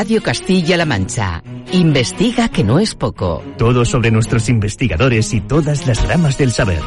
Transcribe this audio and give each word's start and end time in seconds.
Radio 0.00 0.22
Castilla-La 0.22 0.86
Mancha. 0.86 1.42
Investiga 1.72 2.48
que 2.48 2.64
no 2.64 2.78
es 2.78 2.94
poco. 2.94 3.42
Todo 3.58 3.84
sobre 3.84 4.10
nuestros 4.10 4.48
investigadores 4.48 5.34
y 5.34 5.40
todas 5.40 5.86
las 5.86 6.06
ramas 6.08 6.38
del 6.38 6.52
saber. 6.52 6.80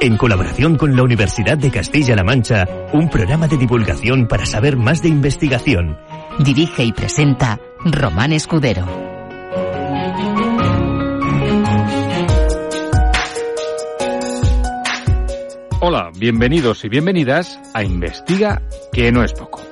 En 0.00 0.16
colaboración 0.16 0.76
con 0.76 0.96
la 0.96 1.02
Universidad 1.02 1.58
de 1.58 1.70
Castilla-La 1.70 2.24
Mancha, 2.24 2.66
un 2.92 3.10
programa 3.10 3.48
de 3.48 3.58
divulgación 3.58 4.28
para 4.28 4.46
saber 4.46 4.76
más 4.76 5.02
de 5.02 5.08
investigación. 5.08 5.98
Dirige 6.38 6.84
y 6.84 6.92
presenta 6.92 7.60
Román 7.84 8.32
Escudero. 8.32 9.13
Hola, 15.96 16.10
bienvenidos 16.18 16.84
y 16.84 16.88
bienvenidas 16.88 17.56
a 17.72 17.84
Investiga 17.84 18.60
que 18.92 19.12
no 19.12 19.22
es 19.22 19.32
poco. 19.32 19.62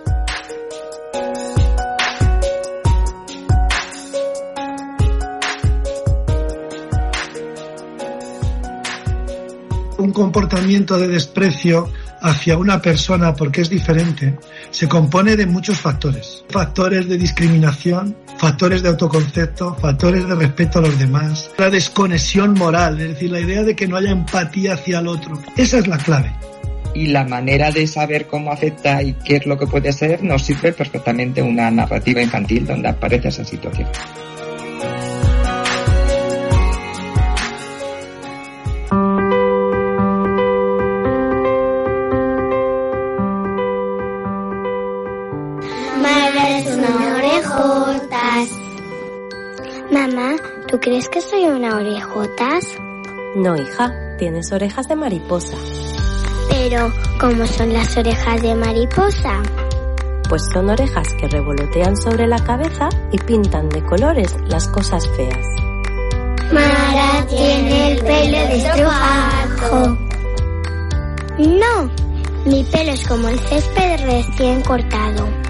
un 9.98 10.12
comportamiento 10.12 10.96
de 10.96 11.08
desprecio 11.08 11.88
hacia 12.22 12.56
una 12.56 12.80
persona 12.80 13.34
porque 13.34 13.62
es 13.62 13.70
diferente 13.70 14.38
se 14.70 14.88
compone 14.88 15.36
de 15.36 15.46
muchos 15.46 15.78
factores. 15.78 16.44
Factores 16.48 17.08
de 17.08 17.18
discriminación, 17.18 18.16
factores 18.38 18.82
de 18.82 18.88
autoconcepto, 18.88 19.74
factores 19.74 20.26
de 20.26 20.34
respeto 20.34 20.78
a 20.78 20.82
los 20.82 20.98
demás, 20.98 21.50
la 21.58 21.70
desconexión 21.70 22.54
moral, 22.54 23.00
es 23.00 23.08
decir, 23.10 23.30
la 23.30 23.40
idea 23.40 23.62
de 23.62 23.76
que 23.76 23.86
no 23.86 23.96
haya 23.96 24.10
empatía 24.10 24.74
hacia 24.74 25.00
el 25.00 25.08
otro. 25.08 25.40
Esa 25.56 25.78
es 25.78 25.86
la 25.86 25.98
clave. 25.98 26.32
Y 26.94 27.06
la 27.06 27.24
manera 27.24 27.70
de 27.70 27.86
saber 27.86 28.26
cómo 28.26 28.52
afecta 28.52 29.02
y 29.02 29.14
qué 29.14 29.36
es 29.36 29.46
lo 29.46 29.58
que 29.58 29.66
puede 29.66 29.92
ser 29.92 30.22
nos 30.22 30.42
sirve 30.42 30.72
perfectamente 30.72 31.42
una 31.42 31.70
narrativa 31.70 32.20
infantil 32.22 32.66
donde 32.66 32.88
aparece 32.88 33.28
esa 33.28 33.44
situación. 33.44 33.88
Mamá, 49.92 50.36
¿tú 50.68 50.80
crees 50.80 51.06
que 51.10 51.20
soy 51.20 51.44
una 51.44 51.76
orejotas? 51.76 52.78
No, 53.36 53.54
hija, 53.58 53.92
tienes 54.16 54.50
orejas 54.50 54.88
de 54.88 54.96
mariposa. 54.96 55.54
Pero, 56.48 56.90
¿cómo 57.20 57.46
son 57.46 57.74
las 57.74 57.94
orejas 57.98 58.40
de 58.40 58.54
mariposa? 58.54 59.42
Pues 60.30 60.44
son 60.50 60.70
orejas 60.70 61.12
que 61.20 61.28
revolotean 61.28 61.94
sobre 61.98 62.26
la 62.26 62.38
cabeza 62.38 62.88
y 63.10 63.18
pintan 63.18 63.68
de 63.68 63.84
colores 63.84 64.34
las 64.48 64.67
cosas 64.68 65.06
feas. 65.08 65.46
Mara 66.50 67.27
tiene 67.28 67.92
el 67.92 67.98
pelo 67.98 68.38
de 68.48 68.56
estropajo. 68.56 69.98
No, 71.36 71.90
mi 72.46 72.64
pelo 72.64 72.92
es 72.92 73.06
como 73.06 73.28
el 73.28 73.38
césped 73.40 74.06
recién 74.06 74.62
cortado. 74.62 75.42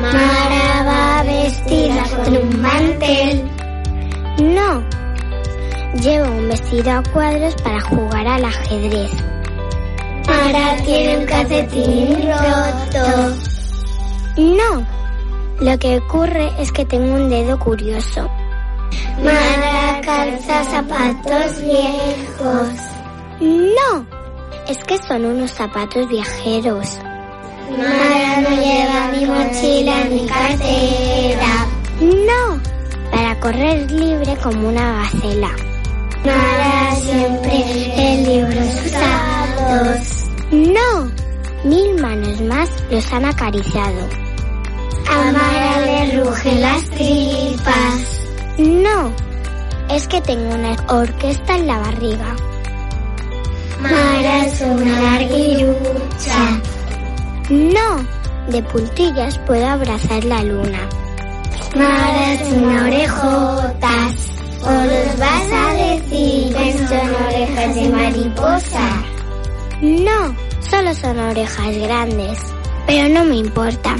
Mara 0.00 0.84
va 0.84 1.22
vestida 1.22 2.02
con 2.16 2.36
un 2.36 2.62
mantel. 2.62 3.50
No, 4.38 4.84
llevo 6.02 6.30
un 6.30 6.48
vestido 6.48 6.92
a 6.92 7.02
cuadros 7.12 7.54
para 7.62 7.80
jugar 7.80 8.26
al 8.26 8.44
ajedrez. 8.44 9.12
Mara 10.26 10.76
tiene 10.84 11.18
un 11.18 11.24
calcetín 11.26 12.16
roto. 12.22 13.36
No, 14.36 14.86
lo 15.60 15.78
que 15.78 15.98
ocurre 15.98 16.50
es 16.58 16.70
que 16.72 16.84
tengo 16.84 17.14
un 17.14 17.30
dedo 17.30 17.58
curioso. 17.58 18.28
Mara 19.22 20.00
calza 20.02 20.64
zapatos 20.64 21.62
viejos. 21.62 22.68
No, 23.40 24.06
es 24.68 24.78
que 24.84 24.98
son 24.98 25.24
unos 25.24 25.50
zapatos 25.52 26.06
viajeros. 26.08 26.98
Mara 27.70 28.40
no 28.42 28.50
lleva 28.62 29.10
ni 29.12 29.26
mochila 29.26 30.04
ni 30.04 30.26
cartera. 30.26 31.66
No, 32.00 32.60
para 33.10 33.40
correr 33.40 33.90
libre 33.90 34.36
como 34.42 34.68
una 34.68 35.02
gacela. 35.02 35.50
Mara 36.24 36.96
siempre 36.96 37.64
en 37.96 38.24
libros 38.24 38.68
usados. 38.86 40.26
No, 40.50 41.10
mil 41.64 42.00
manos 42.00 42.40
más 42.42 42.70
los 42.90 43.12
han 43.12 43.24
acariciado. 43.24 44.08
A 45.10 45.32
Mara 45.32 45.80
le 45.84 46.22
rugen 46.22 46.60
las 46.60 46.84
tripas. 46.90 48.22
No, 48.58 49.12
es 49.90 50.06
que 50.08 50.20
tengo 50.20 50.54
una 50.54 50.76
orquesta 50.88 51.56
en 51.56 51.66
la 51.66 51.78
barriga. 51.78 52.36
Mara 53.80 54.46
es 54.46 54.60
una 54.60 55.00
larguirucha. 55.00 56.60
No, 57.50 58.04
de 58.48 58.62
puntillas 58.62 59.38
puedo 59.46 59.66
abrazar 59.66 60.24
la 60.24 60.42
luna. 60.42 60.88
Una 61.74 62.84
orejotas. 62.86 64.30
O 64.62 64.70
los 64.70 65.18
vas 65.18 65.52
a 65.52 65.74
decir 65.74 66.52
que 66.54 66.72
son 66.72 67.14
orejas 67.26 67.74
de 67.74 67.88
mariposa. 67.88 69.04
No, 69.80 70.34
solo 70.68 70.92
son 70.94 71.18
orejas 71.20 71.76
grandes. 71.76 72.38
Pero 72.86 73.08
no 73.08 73.24
me 73.24 73.36
importa. 73.36 73.94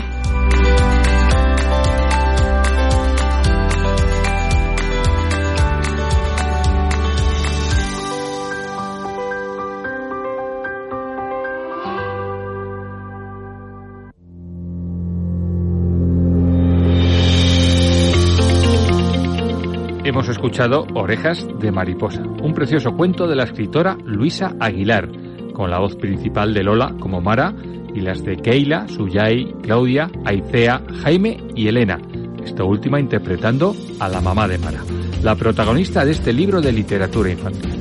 Hemos 20.17 20.31
escuchado 20.31 20.87
Orejas 20.95 21.47
de 21.61 21.71
Mariposa, 21.71 22.23
un 22.23 22.55
precioso 22.55 22.97
cuento 22.97 23.27
de 23.27 23.37
la 23.37 23.45
escritora 23.45 23.99
Luisa 24.03 24.57
Aguilar, 24.59 25.11
con 25.53 25.71
la 25.71 25.79
voz 25.79 25.95
principal 25.97 26.55
de 26.55 26.63
Lola 26.63 26.95
como 26.99 27.21
Mara 27.21 27.55
y 27.95 28.01
las 28.01 28.25
de 28.25 28.39
Keila, 28.39 28.89
Suyai, 28.89 29.55
Claudia, 29.61 30.11
Aicea, 30.25 30.81
Jaime 31.03 31.37
y 31.55 31.69
Elena, 31.69 31.99
esta 32.43 32.65
última 32.65 32.99
interpretando 32.99 33.77
a 34.01 34.09
la 34.09 34.23
mamá 34.23 34.49
de 34.49 34.57
Mara, 34.57 34.83
la 35.23 35.35
protagonista 35.35 36.03
de 36.03 36.13
este 36.13 36.33
libro 36.33 36.63
de 36.63 36.73
literatura 36.73 37.31
infantil. 37.31 37.75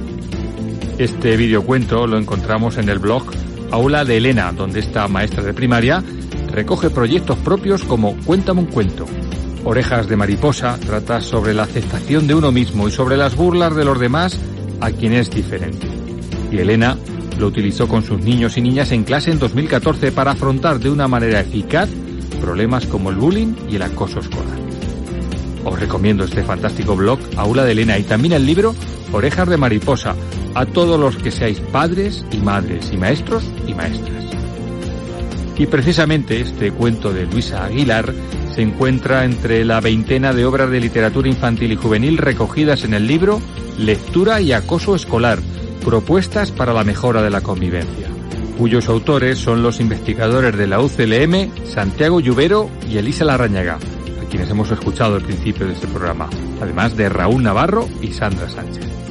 Este 0.97 1.37
videocuento 1.37 2.05
lo 2.05 2.17
encontramos 2.17 2.77
en 2.77 2.89
el 2.89 2.99
blog 2.99 3.23
Aula 3.71 4.03
de 4.03 4.17
Elena, 4.17 4.51
donde 4.51 4.81
esta 4.81 5.07
maestra 5.07 5.41
de 5.41 5.53
primaria 5.53 6.03
recoge 6.51 6.89
proyectos 6.89 7.37
propios 7.37 7.85
como 7.85 8.13
Cuéntame 8.25 8.59
un 8.59 8.67
cuento, 8.67 9.05
Orejas 9.67 10.07
de 10.07 10.15
Mariposa 10.15 10.77
trata 10.77 11.21
sobre 11.21 11.55
la 11.55 11.63
aceptación 11.63 12.27
de 12.27 12.35
uno 12.35 12.51
mismo 12.51 12.87
y 12.87 12.91
sobre 12.91 13.17
las 13.17 13.35
burlas 13.35 13.75
de 13.75 13.83
los 13.83 13.99
demás 13.99 14.39
a 14.79 14.91
quien 14.91 15.13
es 15.13 15.31
diferente. 15.31 15.87
Y 16.51 16.59
Elena 16.59 16.95
lo 17.39 17.47
utilizó 17.47 17.87
con 17.87 18.03
sus 18.03 18.21
niños 18.21 18.57
y 18.57 18.61
niñas 18.61 18.91
en 18.91 19.03
clase 19.03 19.31
en 19.31 19.39
2014 19.39 20.11
para 20.11 20.31
afrontar 20.31 20.79
de 20.79 20.91
una 20.91 21.07
manera 21.07 21.39
eficaz 21.39 21.89
problemas 22.39 22.85
como 22.85 23.09
el 23.09 23.15
bullying 23.15 23.55
y 23.67 23.77
el 23.77 23.81
acoso 23.81 24.19
escolar. 24.19 24.59
Os 25.63 25.79
recomiendo 25.79 26.25
este 26.25 26.43
fantástico 26.43 26.95
blog 26.95 27.17
Aula 27.35 27.65
de 27.65 27.71
Elena 27.71 27.97
y 27.97 28.03
también 28.03 28.35
el 28.35 28.45
libro 28.45 28.75
Orejas 29.11 29.49
de 29.49 29.57
Mariposa 29.57 30.15
a 30.53 30.67
todos 30.67 30.99
los 30.99 31.17
que 31.17 31.31
seáis 31.31 31.59
padres 31.59 32.23
y 32.31 32.37
madres 32.37 32.91
y 32.93 32.97
maestros 32.97 33.43
y 33.65 33.73
maestras. 33.73 34.25
Y 35.57 35.65
precisamente 35.65 36.39
este 36.39 36.71
cuento 36.71 37.11
de 37.11 37.25
Luisa 37.25 37.65
Aguilar 37.65 38.13
se 38.55 38.61
encuentra 38.61 39.25
entre 39.25 39.65
la 39.65 39.81
veintena 39.81 40.31
de 40.31 40.45
obras 40.45 40.69
de 40.69 40.79
literatura 40.79 41.27
infantil 41.27 41.73
y 41.73 41.75
juvenil 41.75 42.17
recogidas 42.17 42.85
en 42.85 42.93
el 42.93 43.05
libro 43.05 43.41
Lectura 43.77 44.39
y 44.39 44.53
Acoso 44.53 44.95
Escolar, 44.95 45.39
Propuestas 45.83 46.51
para 46.51 46.73
la 46.73 46.85
mejora 46.85 47.21
de 47.21 47.29
la 47.29 47.41
convivencia, 47.41 48.07
cuyos 48.57 48.87
autores 48.87 49.39
son 49.39 49.61
los 49.61 49.81
investigadores 49.81 50.55
de 50.57 50.67
la 50.67 50.79
UCLM, 50.79 51.65
Santiago 51.65 52.21
Lluvero 52.21 52.69
y 52.89 52.97
Elisa 52.97 53.25
Larrañaga, 53.25 53.75
a 53.75 54.29
quienes 54.29 54.49
hemos 54.49 54.71
escuchado 54.71 55.15
al 55.15 55.21
principio 55.21 55.67
de 55.67 55.73
este 55.73 55.87
programa, 55.87 56.29
además 56.61 56.95
de 56.95 57.09
Raúl 57.09 57.43
Navarro 57.43 57.89
y 58.01 58.13
Sandra 58.13 58.49
Sánchez. 58.49 59.04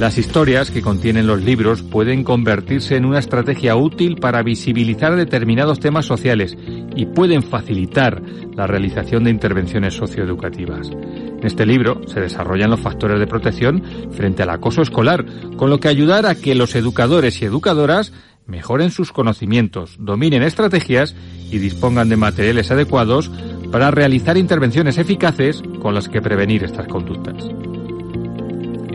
Las 0.00 0.16
historias 0.16 0.70
que 0.70 0.80
contienen 0.80 1.26
los 1.26 1.42
libros 1.42 1.82
pueden 1.82 2.24
convertirse 2.24 2.96
en 2.96 3.04
una 3.04 3.18
estrategia 3.18 3.76
útil 3.76 4.16
para 4.16 4.42
visibilizar 4.42 5.14
determinados 5.14 5.78
temas 5.78 6.06
sociales 6.06 6.56
y 6.96 7.04
pueden 7.04 7.42
facilitar 7.42 8.22
la 8.56 8.66
realización 8.66 9.24
de 9.24 9.30
intervenciones 9.30 9.92
socioeducativas. 9.92 10.90
En 10.90 11.44
este 11.44 11.66
libro 11.66 12.00
se 12.08 12.18
desarrollan 12.18 12.70
los 12.70 12.80
factores 12.80 13.20
de 13.20 13.26
protección 13.26 13.84
frente 14.10 14.42
al 14.42 14.48
acoso 14.48 14.80
escolar, 14.80 15.26
con 15.58 15.68
lo 15.68 15.80
que 15.80 15.88
ayudar 15.88 16.24
a 16.24 16.34
que 16.34 16.54
los 16.54 16.74
educadores 16.76 17.42
y 17.42 17.44
educadoras 17.44 18.14
mejoren 18.46 18.92
sus 18.92 19.12
conocimientos, 19.12 19.96
dominen 19.98 20.42
estrategias 20.42 21.14
y 21.50 21.58
dispongan 21.58 22.08
de 22.08 22.16
materiales 22.16 22.70
adecuados 22.70 23.30
para 23.70 23.90
realizar 23.90 24.38
intervenciones 24.38 24.96
eficaces 24.96 25.62
con 25.82 25.92
las 25.92 26.08
que 26.08 26.22
prevenir 26.22 26.64
estas 26.64 26.88
conductas. 26.88 27.50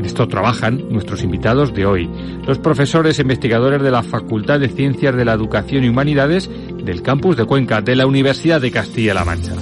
Esto 0.05 0.27
trabajan 0.27 0.83
nuestros 0.89 1.23
invitados 1.23 1.73
de 1.73 1.87
hoy, 1.87 2.07
los 2.45 2.59
profesores 2.59 3.17
e 3.17 3.23
investigadores 3.23 3.81
de 3.81 3.89
la 3.89 4.03
Facultad 4.03 4.59
de 4.59 4.69
Ciencias 4.69 5.15
de 5.15 5.25
la 5.25 5.33
Educación 5.33 5.83
y 5.83 5.89
Humanidades 5.89 6.47
del 6.83 7.01
campus 7.01 7.35
de 7.35 7.45
Cuenca 7.45 7.81
de 7.81 7.95
la 7.95 8.05
Universidad 8.05 8.61
de 8.61 8.69
Castilla-La 8.69 9.25
Mancha. 9.25 9.55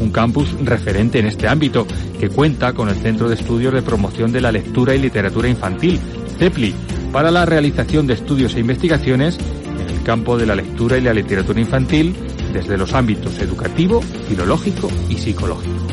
Un 0.00 0.10
campus 0.10 0.50
referente 0.64 1.18
en 1.18 1.26
este 1.26 1.46
ámbito 1.46 1.86
que 2.18 2.30
cuenta 2.30 2.72
con 2.72 2.88
el 2.88 2.96
Centro 2.96 3.28
de 3.28 3.34
Estudios 3.34 3.74
de 3.74 3.82
Promoción 3.82 4.32
de 4.32 4.40
la 4.40 4.50
Lectura 4.50 4.94
y 4.94 4.98
Literatura 4.98 5.46
Infantil, 5.46 6.00
CEPLI, 6.38 6.74
para 7.12 7.30
la 7.30 7.44
realización 7.44 8.06
de 8.06 8.14
estudios 8.14 8.54
e 8.54 8.60
investigaciones 8.60 9.38
en 9.38 9.94
el 9.94 10.02
campo 10.02 10.38
de 10.38 10.46
la 10.46 10.54
lectura 10.54 10.96
y 10.96 11.02
la 11.02 11.12
literatura 11.12 11.60
infantil 11.60 12.16
desde 12.52 12.78
los 12.78 12.94
ámbitos 12.94 13.38
educativo, 13.40 14.00
filológico 14.26 14.88
y 15.10 15.16
psicológico. 15.16 15.86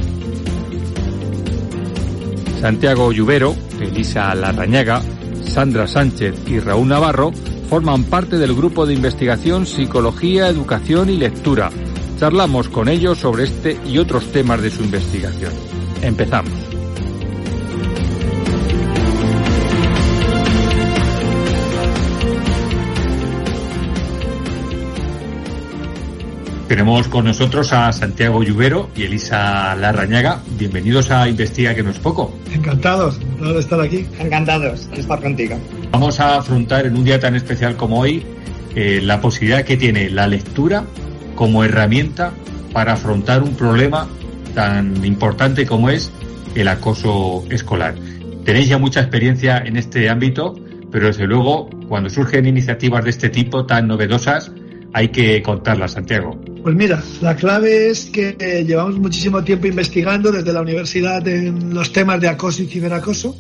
Santiago 2.62 3.12
Lluvero, 3.12 3.54
Elisa 3.84 4.34
Larrañaga, 4.36 5.02
Sandra 5.46 5.88
Sánchez 5.88 6.36
y 6.48 6.60
Raúl 6.60 6.88
Navarro 6.88 7.32
forman 7.70 8.04
parte 8.04 8.38
del 8.38 8.56
grupo 8.56 8.86
de 8.86 8.94
investigación 8.94 9.66
Psicología, 9.66 10.48
Educación 10.48 11.10
y 11.10 11.18
Lectura. 11.18 11.70
Charlamos 12.20 12.70
con 12.70 12.88
ellos 12.88 13.20
sobre 13.20 13.46
este 13.46 13.80
y 13.86 13.98
otros 13.98 14.32
temas 14.32 14.62
de 14.62 14.70
su 14.72 14.84
investigación. 14.84 15.54
Empezamos. 16.02 16.63
Tenemos 26.74 27.08
con 27.08 27.26
nosotros 27.26 27.72
a 27.72 27.94
Santiago 27.94 28.42
Lluvero 28.42 28.90
y 28.96 29.04
Elisa 29.04 29.76
Larrañaga. 29.76 30.42
Bienvenidos 30.58 31.12
a 31.12 31.30
Investiga 31.30 31.76
que 31.76 31.84
no 31.84 31.92
es 31.92 32.00
poco. 32.00 32.36
Encantados, 32.52 33.20
de 33.40 33.60
estar 33.60 33.80
aquí. 33.80 34.08
Encantados 34.18 34.90
de 34.90 35.02
estar 35.02 35.22
contigo. 35.22 35.56
Vamos 35.92 36.20
a 36.20 36.40
afrontar 36.40 36.88
en 36.88 36.98
un 36.98 37.04
día 37.04 37.20
tan 37.20 37.36
especial 37.36 37.76
como 37.76 38.00
hoy 38.00 38.26
eh, 38.76 39.02
la 39.04 39.22
posibilidad 39.22 39.64
que 39.64 39.78
tiene 39.78 40.10
la 40.10 40.26
lectura 40.26 40.84
como 41.36 41.64
herramienta 41.64 42.34
para 42.74 42.94
afrontar 42.94 43.44
un 43.44 43.54
problema 43.54 44.08
tan 44.56 45.06
importante 45.06 45.68
como 45.68 45.92
es 45.92 46.12
el 46.56 46.68
acoso 46.68 47.46
escolar. 47.52 47.94
Tenéis 48.46 48.70
ya 48.70 48.80
mucha 48.80 49.02
experiencia 49.02 49.60
en 49.60 49.78
este 49.78 50.10
ámbito, 50.10 50.56
pero 50.92 51.06
desde 51.06 51.28
luego 51.28 51.70
cuando 51.88 52.10
surgen 52.10 52.48
iniciativas 52.48 53.04
de 53.04 53.12
este 53.12 53.30
tipo 53.30 53.68
tan 53.68 53.88
novedosas, 53.88 54.52
hay 54.92 55.10
que 55.10 55.42
contarlas, 55.44 55.92
Santiago. 55.92 56.40
Pues 56.64 56.78
mira, 56.78 57.04
la 57.20 57.36
clave 57.36 57.90
es 57.90 58.06
que 58.06 58.64
llevamos 58.66 58.98
muchísimo 58.98 59.44
tiempo 59.44 59.68
investigando 59.68 60.32
desde 60.32 60.54
la 60.54 60.62
universidad 60.62 61.28
en 61.28 61.74
los 61.74 61.92
temas 61.92 62.22
de 62.22 62.30
acoso 62.30 62.64
y 62.64 62.68
ciberacoso, 62.68 63.36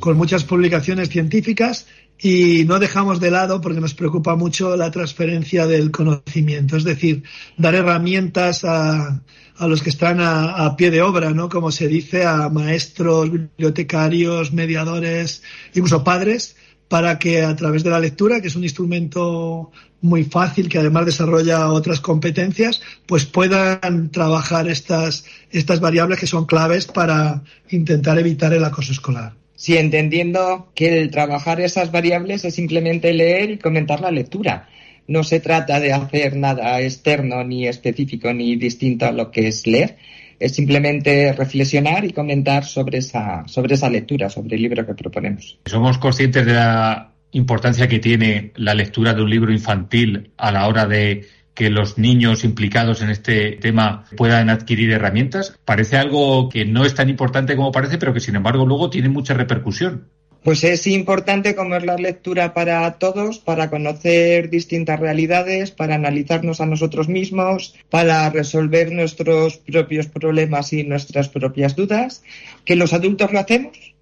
con 0.00 0.16
muchas 0.16 0.44
publicaciones 0.44 1.10
científicas 1.10 1.86
y 2.18 2.64
no 2.64 2.78
dejamos 2.78 3.20
de 3.20 3.30
lado 3.30 3.60
porque 3.60 3.82
nos 3.82 3.92
preocupa 3.92 4.34
mucho 4.34 4.78
la 4.78 4.90
transferencia 4.90 5.66
del 5.66 5.90
conocimiento, 5.90 6.78
es 6.78 6.84
decir, 6.84 7.22
dar 7.58 7.74
herramientas 7.74 8.64
a, 8.64 9.20
a 9.58 9.68
los 9.68 9.82
que 9.82 9.90
están 9.90 10.20
a, 10.20 10.64
a, 10.64 10.74
pie 10.74 10.90
de 10.90 11.02
obra, 11.02 11.32
¿no? 11.32 11.50
Como 11.50 11.70
se 11.70 11.86
dice, 11.86 12.24
a 12.24 12.48
maestros, 12.48 13.30
bibliotecarios, 13.30 14.54
mediadores, 14.54 15.42
incluso 15.74 16.02
padres, 16.02 16.56
para 16.94 17.18
que 17.18 17.42
a 17.42 17.56
través 17.56 17.82
de 17.82 17.90
la 17.90 17.98
lectura, 17.98 18.40
que 18.40 18.46
es 18.46 18.54
un 18.54 18.62
instrumento 18.62 19.72
muy 20.00 20.22
fácil, 20.22 20.68
que 20.68 20.78
además 20.78 21.06
desarrolla 21.06 21.72
otras 21.72 21.98
competencias, 21.98 22.80
pues 23.04 23.24
puedan 23.24 24.12
trabajar 24.12 24.68
estas, 24.68 25.24
estas 25.50 25.80
variables 25.80 26.20
que 26.20 26.28
son 26.28 26.46
claves 26.46 26.86
para 26.86 27.42
intentar 27.68 28.16
evitar 28.20 28.52
el 28.52 28.62
acoso 28.62 28.92
escolar. 28.92 29.32
Sí, 29.56 29.76
entendiendo 29.76 30.70
que 30.76 31.00
el 31.00 31.10
trabajar 31.10 31.60
esas 31.60 31.90
variables 31.90 32.44
es 32.44 32.54
simplemente 32.54 33.12
leer 33.12 33.50
y 33.50 33.58
comentar 33.58 34.00
la 34.00 34.12
lectura. 34.12 34.68
No 35.08 35.24
se 35.24 35.40
trata 35.40 35.80
de 35.80 35.92
hacer 35.92 36.36
nada 36.36 36.80
externo, 36.80 37.42
ni 37.42 37.66
específico, 37.66 38.32
ni 38.32 38.54
distinto 38.54 39.06
a 39.06 39.10
lo 39.10 39.32
que 39.32 39.48
es 39.48 39.66
leer. 39.66 39.96
Es 40.38 40.54
simplemente 40.54 41.32
reflexionar 41.32 42.04
y 42.04 42.12
comentar 42.12 42.64
sobre 42.64 42.98
esa, 42.98 43.46
sobre 43.46 43.74
esa 43.74 43.88
lectura, 43.88 44.30
sobre 44.30 44.56
el 44.56 44.62
libro 44.62 44.86
que 44.86 44.94
proponemos. 44.94 45.58
Somos 45.66 45.98
conscientes 45.98 46.46
de 46.46 46.54
la 46.54 47.12
importancia 47.32 47.88
que 47.88 47.98
tiene 47.98 48.52
la 48.56 48.74
lectura 48.74 49.12
de 49.14 49.22
un 49.22 49.30
libro 49.30 49.52
infantil 49.52 50.30
a 50.36 50.52
la 50.52 50.68
hora 50.68 50.86
de 50.86 51.26
que 51.54 51.70
los 51.70 51.98
niños 51.98 52.44
implicados 52.44 53.00
en 53.00 53.10
este 53.10 53.52
tema 53.52 54.04
puedan 54.16 54.50
adquirir 54.50 54.90
herramientas? 54.90 55.58
Parece 55.64 55.96
algo 55.96 56.48
que 56.48 56.64
no 56.64 56.84
es 56.84 56.94
tan 56.94 57.08
importante 57.08 57.56
como 57.56 57.72
parece, 57.72 57.96
pero 57.96 58.12
que 58.12 58.20
sin 58.20 58.36
embargo 58.36 58.66
luego 58.66 58.90
tiene 58.90 59.08
mucha 59.08 59.34
repercusión. 59.34 60.08
Pues 60.44 60.62
es 60.62 60.86
importante 60.86 61.54
como 61.54 61.74
es 61.74 61.86
la 61.86 61.96
lectura 61.96 62.52
para 62.52 62.98
todos, 62.98 63.38
para 63.38 63.70
conocer 63.70 64.50
distintas 64.50 65.00
realidades, 65.00 65.70
para 65.70 65.94
analizarnos 65.94 66.60
a 66.60 66.66
nosotros 66.66 67.08
mismos, 67.08 67.74
para 67.88 68.28
resolver 68.28 68.92
nuestros 68.92 69.56
propios 69.56 70.06
problemas 70.06 70.74
y 70.74 70.84
nuestras 70.84 71.30
propias 71.30 71.76
dudas, 71.76 72.22
que 72.66 72.76
los 72.76 72.92
adultos 72.92 73.32
lo 73.32 73.38
hacemos, 73.38 73.94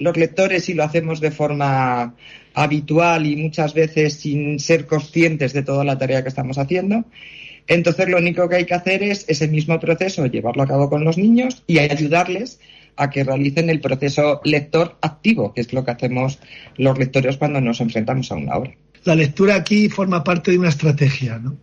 los 0.00 0.16
lectores 0.16 0.64
sí 0.64 0.74
lo 0.74 0.82
hacemos 0.82 1.20
de 1.20 1.30
forma 1.30 2.16
habitual 2.54 3.24
y 3.26 3.36
muchas 3.36 3.72
veces 3.72 4.14
sin 4.14 4.58
ser 4.58 4.86
conscientes 4.86 5.52
de 5.52 5.62
toda 5.62 5.84
la 5.84 5.96
tarea 5.96 6.24
que 6.24 6.28
estamos 6.28 6.58
haciendo. 6.58 7.04
Entonces 7.66 8.08
lo 8.08 8.18
único 8.18 8.48
que 8.48 8.56
hay 8.56 8.66
que 8.66 8.74
hacer 8.74 9.02
es 9.02 9.24
ese 9.28 9.48
mismo 9.48 9.80
proceso, 9.80 10.26
llevarlo 10.26 10.62
a 10.62 10.66
cabo 10.66 10.90
con 10.90 11.04
los 11.04 11.16
niños 11.16 11.62
y 11.66 11.78
ayudarles 11.78 12.60
a 12.96 13.10
que 13.10 13.24
realicen 13.24 13.70
el 13.70 13.80
proceso 13.80 14.40
lector 14.44 14.96
activo, 15.00 15.52
que 15.52 15.62
es 15.62 15.72
lo 15.72 15.84
que 15.84 15.90
hacemos 15.90 16.38
los 16.76 16.98
lectores 16.98 17.36
cuando 17.36 17.60
nos 17.60 17.80
enfrentamos 17.80 18.30
a 18.30 18.36
una 18.36 18.56
obra. 18.56 18.74
La 19.04 19.14
lectura 19.14 19.56
aquí 19.56 19.88
forma 19.88 20.22
parte 20.22 20.50
de 20.50 20.58
una 20.58 20.68
estrategia, 20.68 21.38
¿no? 21.38 21.56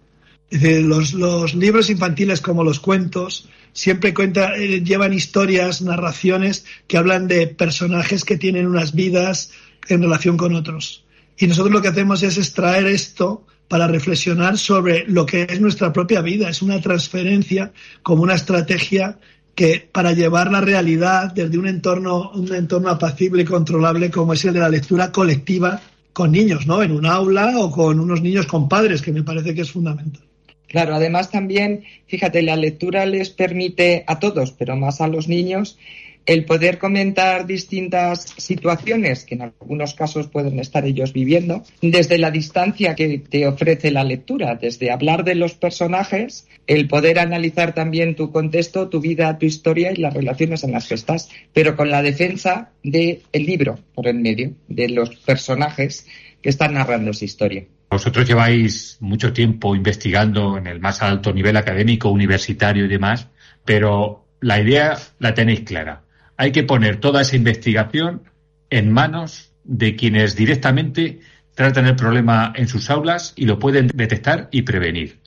Los 0.52 1.56
libros 1.56 1.90
infantiles 1.90 2.42
como 2.42 2.66
los 2.66 2.82
cuentos 2.82 3.48
siempre 3.72 4.14
cuenta, 4.14 4.58
eh, 4.58 4.84
llevan 4.84 5.14
historias, 5.14 5.82
narraciones 5.82 6.66
que 6.88 6.98
hablan 6.98 7.30
de 7.30 7.48
personajes 7.48 8.26
que 8.26 8.38
tienen 8.38 8.68
unas 8.68 8.94
vidas 8.94 9.52
en 9.88 10.02
relación 10.02 10.36
con 10.36 10.56
otros. 10.56 11.06
Y 11.38 11.48
nosotros 11.48 11.72
lo 11.72 11.82
que 11.82 11.88
hacemos 11.88 12.22
es 12.24 12.38
extraer 12.38 12.86
esto 12.88 13.46
para 13.72 13.88
reflexionar 13.88 14.58
sobre 14.58 15.06
lo 15.08 15.26
que 15.26 15.44
es 15.44 15.62
nuestra 15.62 15.94
propia 15.94 16.20
vida. 16.20 16.50
Es 16.50 16.62
una 16.62 16.82
transferencia 16.82 17.72
como 18.04 18.22
una 18.22 18.34
estrategia 18.34 19.18
que 19.56 19.88
para 19.90 20.12
llevar 20.12 20.52
la 20.52 20.60
realidad 20.60 21.32
desde 21.34 21.58
un 21.58 21.70
entorno, 21.70 22.32
un 22.32 22.54
entorno 22.54 22.90
apacible 22.90 23.44
y 23.44 23.46
controlable 23.46 24.12
como 24.12 24.34
es 24.34 24.44
el 24.44 24.56
de 24.56 24.60
la 24.60 24.68
lectura 24.68 25.14
colectiva 25.14 25.80
con 26.12 26.34
niños, 26.34 26.68
¿no? 26.68 26.84
En 26.84 26.92
un 26.92 27.06
aula 27.06 27.60
o 27.60 27.72
con 27.72 28.02
unos 28.02 28.22
niños 28.22 28.46
con 28.46 28.68
padres, 28.68 29.02
que 29.02 29.14
me 29.14 29.24
parece 29.24 29.56
que 29.56 29.62
es 29.62 29.72
fundamental. 29.72 30.24
Claro, 30.68 30.94
además 30.94 31.32
también, 31.32 31.86
fíjate, 32.08 32.42
la 32.42 32.58
lectura 32.58 33.06
les 33.06 33.30
permite 33.30 34.04
a 34.06 34.20
todos, 34.20 34.52
pero 34.52 34.76
más 34.76 35.00
a 35.00 35.08
los 35.08 35.30
niños, 35.30 35.78
el 36.26 36.46
poder 36.46 36.78
comentar 36.78 37.48
distintas 37.48 38.34
situaciones 38.38 39.26
que 39.26 39.36
en 39.36 39.42
algunos 39.42 39.94
casos 39.94 40.28
pueden 40.28 40.60
estar 40.60 40.86
ellos 40.86 41.14
viviendo 41.14 41.64
desde 41.82 42.18
la 42.18 42.32
distancia 42.32 42.96
que 42.96 43.20
te 43.20 43.48
ofrece 43.48 43.92
la 43.92 44.04
lectura, 44.04 44.56
desde 44.56 44.92
hablar 44.92 45.24
de 45.24 45.36
los 45.36 45.56
personajes, 45.56 46.48
el 46.68 46.88
poder 46.88 47.20
analizar 47.20 47.74
también 47.74 48.16
tu 48.16 48.32
contexto, 48.32 48.88
tu 48.90 49.00
vida, 49.02 49.38
tu 49.38 49.46
historia 49.46 49.92
y 49.92 49.96
las 49.96 50.14
relaciones 50.14 50.64
en 50.64 50.74
las 50.74 50.88
que 50.88 50.96
estás, 50.96 51.30
pero 51.54 51.76
con 51.76 51.90
la 51.90 52.02
defensa 52.02 52.72
del 52.84 53.22
libro 53.34 53.80
por 53.96 54.08
el 54.08 54.20
medio, 54.20 54.54
de 54.68 54.90
los 54.90 55.16
personajes 55.18 56.08
que 56.42 56.50
están 56.50 56.74
narrando 56.76 57.12
esa 57.12 57.26
historia. 57.26 57.66
Vosotros 57.90 58.28
lleváis 58.28 58.98
mucho 59.02 59.34
tiempo 59.34 59.76
investigando 59.76 60.58
en 60.58 60.68
el 60.68 60.80
más 60.80 61.02
alto 61.02 61.34
nivel 61.34 61.58
académico, 61.58 62.10
universitario 62.10 62.86
y 62.86 62.88
demás, 62.88 63.28
pero 63.66 64.26
la 64.40 64.62
idea 64.62 64.98
la 65.20 65.34
tenéis 65.34 65.62
clara 65.62 66.04
hay 66.42 66.52
que 66.52 66.64
poner 66.64 66.96
toda 66.96 67.22
esa 67.22 67.36
investigación 67.36 68.24
en 68.72 68.92
manos 68.92 69.54
de 69.64 69.96
quienes 69.96 70.36
directamente 70.36 71.20
tratan 71.54 71.86
el 71.86 71.96
problema 71.96 72.52
en 72.56 72.68
sus 72.68 72.90
aulas 72.90 73.34
y 73.36 73.46
lo 73.46 73.60
pueden 73.60 73.92
detectar 73.94 74.50
y 74.52 74.64
prevenir. 74.64 75.20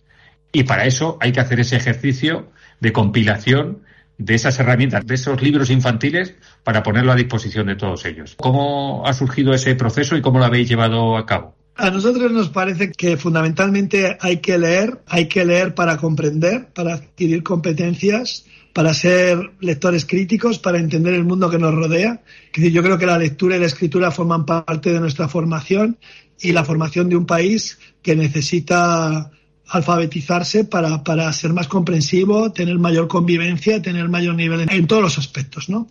Y 0.51 0.65
para 0.65 0.87
eso 0.87 1.17
hay 1.21 1.31
que 1.31 1.39
hacer 1.39 1.61
ese 1.61 1.77
ejercicio 1.77 2.51
de 2.81 2.93
compilación 2.93 3.85
de 4.19 4.35
esas 4.35 4.59
herramientas, 4.59 5.07
de 5.07 5.15
esos 5.15 5.41
libros 5.41 5.71
infantiles, 5.71 6.35
para 6.65 6.83
ponerlo 6.83 7.13
a 7.13 7.15
disposición 7.15 7.69
de 7.69 7.77
todos 7.77 8.05
ellos. 8.07 8.35
¿Cómo 8.37 9.07
ha 9.07 9.13
surgido 9.13 9.55
ese 9.55 9.77
proceso 9.77 10.17
y 10.17 10.21
cómo 10.21 10.41
lo 10.41 10.47
habéis 10.47 10.69
llevado 10.69 11.17
a 11.17 11.27
cabo? 11.27 11.55
A 11.77 11.91
nosotros 11.91 12.31
nos 12.31 12.51
parece 12.51 12.93
que 12.93 13.17
fundamentalmente 13.17 14.17
hay 14.21 14.39
que 14.39 14.59
leer, 14.59 15.03
hay 15.07 15.27
que 15.27 15.45
leer 15.45 15.75
para 15.75 15.97
comprender, 15.97 16.69
para 16.73 16.95
adquirir 16.95 17.43
competencias, 17.43 18.45
para 18.73 18.95
ser 18.95 19.53
lectores 19.61 20.05
críticos, 20.07 20.59
para 20.59 20.79
entender 20.79 21.15
el 21.15 21.25
mundo 21.25 21.51
que 21.51 21.59
nos 21.59 21.75
rodea. 21.75 22.23
Yo 22.55 22.83
creo 22.83 22.97
que 22.97 23.07
la 23.07 23.19
lectura 23.19 23.57
y 23.57 23.61
la 23.61 23.67
escritura 23.67 24.13
forman 24.13 24.47
parte 24.47 24.93
de 24.93 25.01
nuestra 25.01 25.29
formación 25.29 25.99
y 26.41 26.53
la 26.53 26.65
formación 26.65 27.09
de 27.09 27.17
un 27.17 27.27
país 27.27 27.79
que 28.03 28.15
necesita 28.15 29.31
alfabetizarse 29.67 30.65
para, 30.65 31.03
para 31.03 31.33
ser 31.33 31.53
más 31.53 31.67
comprensivo, 31.67 32.53
tener 32.53 32.79
mayor 32.79 33.09
convivencia, 33.09 33.83
tener 33.83 34.09
mayor 34.09 34.35
nivel 34.35 34.69
en, 34.69 34.87
todos 34.87 35.03
los 35.03 35.19
aspectos, 35.19 35.69
¿no? 35.69 35.89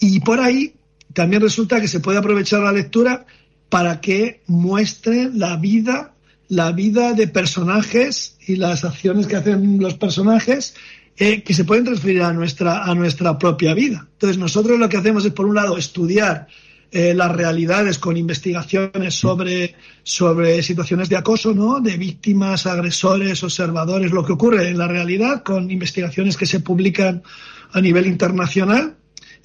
Y 0.00 0.20
por 0.20 0.40
ahí 0.40 0.74
también 1.12 1.42
resulta 1.42 1.80
que 1.80 1.88
se 1.88 2.00
puede 2.00 2.18
aprovechar 2.18 2.60
la 2.60 2.72
lectura 2.72 3.26
para 3.72 4.02
que 4.02 4.42
muestre 4.48 5.30
la 5.32 5.56
vida, 5.56 6.12
la 6.48 6.72
vida 6.72 7.14
de 7.14 7.26
personajes 7.26 8.36
y 8.46 8.56
las 8.56 8.84
acciones 8.84 9.26
que 9.26 9.36
hacen 9.36 9.80
los 9.80 9.94
personajes 9.94 10.74
eh, 11.16 11.42
que 11.42 11.54
se 11.54 11.64
pueden 11.64 11.86
transferir 11.86 12.20
a 12.20 12.34
nuestra, 12.34 12.84
a 12.84 12.94
nuestra 12.94 13.38
propia 13.38 13.72
vida. 13.72 14.06
Entonces 14.12 14.36
nosotros 14.36 14.78
lo 14.78 14.90
que 14.90 14.98
hacemos 14.98 15.24
es, 15.24 15.32
por 15.32 15.46
un 15.46 15.54
lado, 15.54 15.78
estudiar 15.78 16.48
eh, 16.90 17.14
las 17.14 17.32
realidades 17.32 17.98
con 17.98 18.18
investigaciones 18.18 19.14
sobre, 19.14 19.74
sobre 20.02 20.62
situaciones 20.62 21.08
de 21.08 21.16
acoso, 21.16 21.54
¿no? 21.54 21.80
De 21.80 21.96
víctimas, 21.96 22.66
agresores, 22.66 23.42
observadores, 23.42 24.12
lo 24.12 24.22
que 24.22 24.34
ocurre 24.34 24.68
en 24.68 24.76
la 24.76 24.86
realidad 24.86 25.42
con 25.42 25.70
investigaciones 25.70 26.36
que 26.36 26.44
se 26.44 26.60
publican 26.60 27.22
a 27.72 27.80
nivel 27.80 28.04
internacional 28.04 28.96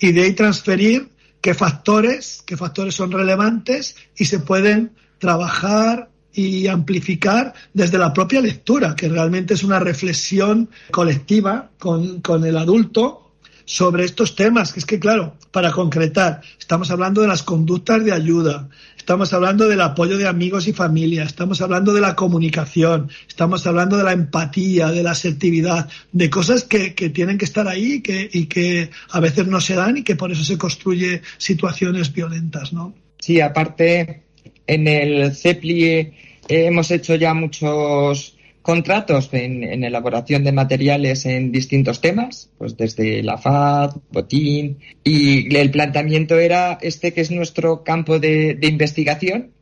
y 0.01 0.11
de 0.11 0.23
ahí 0.23 0.33
transferir 0.33 1.15
qué 1.41 1.53
factores, 1.53 2.43
qué 2.45 2.57
factores 2.57 2.95
son 2.95 3.11
relevantes 3.11 3.95
y 4.15 4.25
se 4.25 4.39
pueden 4.39 4.91
trabajar 5.19 6.09
y 6.33 6.67
amplificar 6.67 7.53
desde 7.73 7.97
la 7.97 8.13
propia 8.13 8.41
lectura, 8.41 8.95
que 8.95 9.09
realmente 9.09 9.55
es 9.55 9.63
una 9.63 9.79
reflexión 9.79 10.69
colectiva 10.91 11.71
con, 11.79 12.21
con 12.21 12.45
el 12.45 12.57
adulto 12.57 13.26
sobre 13.67 14.05
estos 14.05 14.33
temas, 14.33 14.71
que 14.71 14.79
es 14.79 14.85
que, 14.85 14.97
claro, 14.97 15.35
para 15.51 15.73
concretar, 15.73 16.41
estamos 16.57 16.89
hablando 16.89 17.21
de 17.21 17.27
las 17.27 17.43
conductas 17.43 18.03
de 18.05 18.13
ayuda, 18.13 18.69
estamos 18.97 19.33
hablando 19.33 19.67
del 19.67 19.81
apoyo 19.81 20.17
de 20.17 20.25
amigos 20.25 20.69
y 20.69 20.73
familia, 20.73 21.23
estamos 21.23 21.59
hablando 21.59 21.93
de 21.93 21.99
la 21.99 22.15
comunicación, 22.15 23.11
estamos 23.27 23.67
hablando 23.67 23.97
de 23.97 24.05
la 24.05 24.13
empatía, 24.13 24.87
de 24.87 25.03
la 25.03 25.11
asertividad, 25.11 25.89
de 26.13 26.29
cosas 26.29 26.63
que, 26.63 26.95
que 26.95 27.09
tienen 27.09 27.37
que 27.37 27.43
estar 27.43 27.67
ahí 27.67 27.95
y 27.95 28.01
que, 28.01 28.29
y 28.31 28.45
que 28.45 28.89
a 29.11 29.19
veces 29.19 29.47
no 29.47 29.59
se 29.59 29.75
dan 29.75 29.97
y 29.97 30.03
que 30.03 30.15
por 30.15 30.31
eso 30.31 30.45
se 30.45 30.57
construye 30.57 31.21
situaciones 31.37 32.13
violentas, 32.13 32.71
¿no? 32.71 32.95
Sí, 33.19 33.41
aparte, 33.41 34.23
en 34.65 34.87
el 34.87 35.35
CEPLI 35.35 36.13
hemos 36.47 36.89
hecho 36.89 37.15
ya 37.15 37.33
muchos 37.33 38.36
contratos 38.67 39.29
en, 39.31 39.81
elaboración 39.85 40.43
de 40.43 40.51
materiales 40.51 41.25
en 41.25 41.53
distintos 41.53 42.01
temas, 42.01 42.49
pues 42.57 42.75
desde 42.75 43.23
la 43.23 43.37
FAD, 43.37 43.95
Botín, 44.11 44.79
y 45.05 45.55
el 45.55 45.71
planteamiento 45.71 46.37
era 46.37 46.77
este 46.81 47.13
que 47.13 47.21
es 47.21 47.31
nuestro 47.31 47.85
campo 47.85 48.19
de, 48.19 48.59
investigación, 48.61 49.53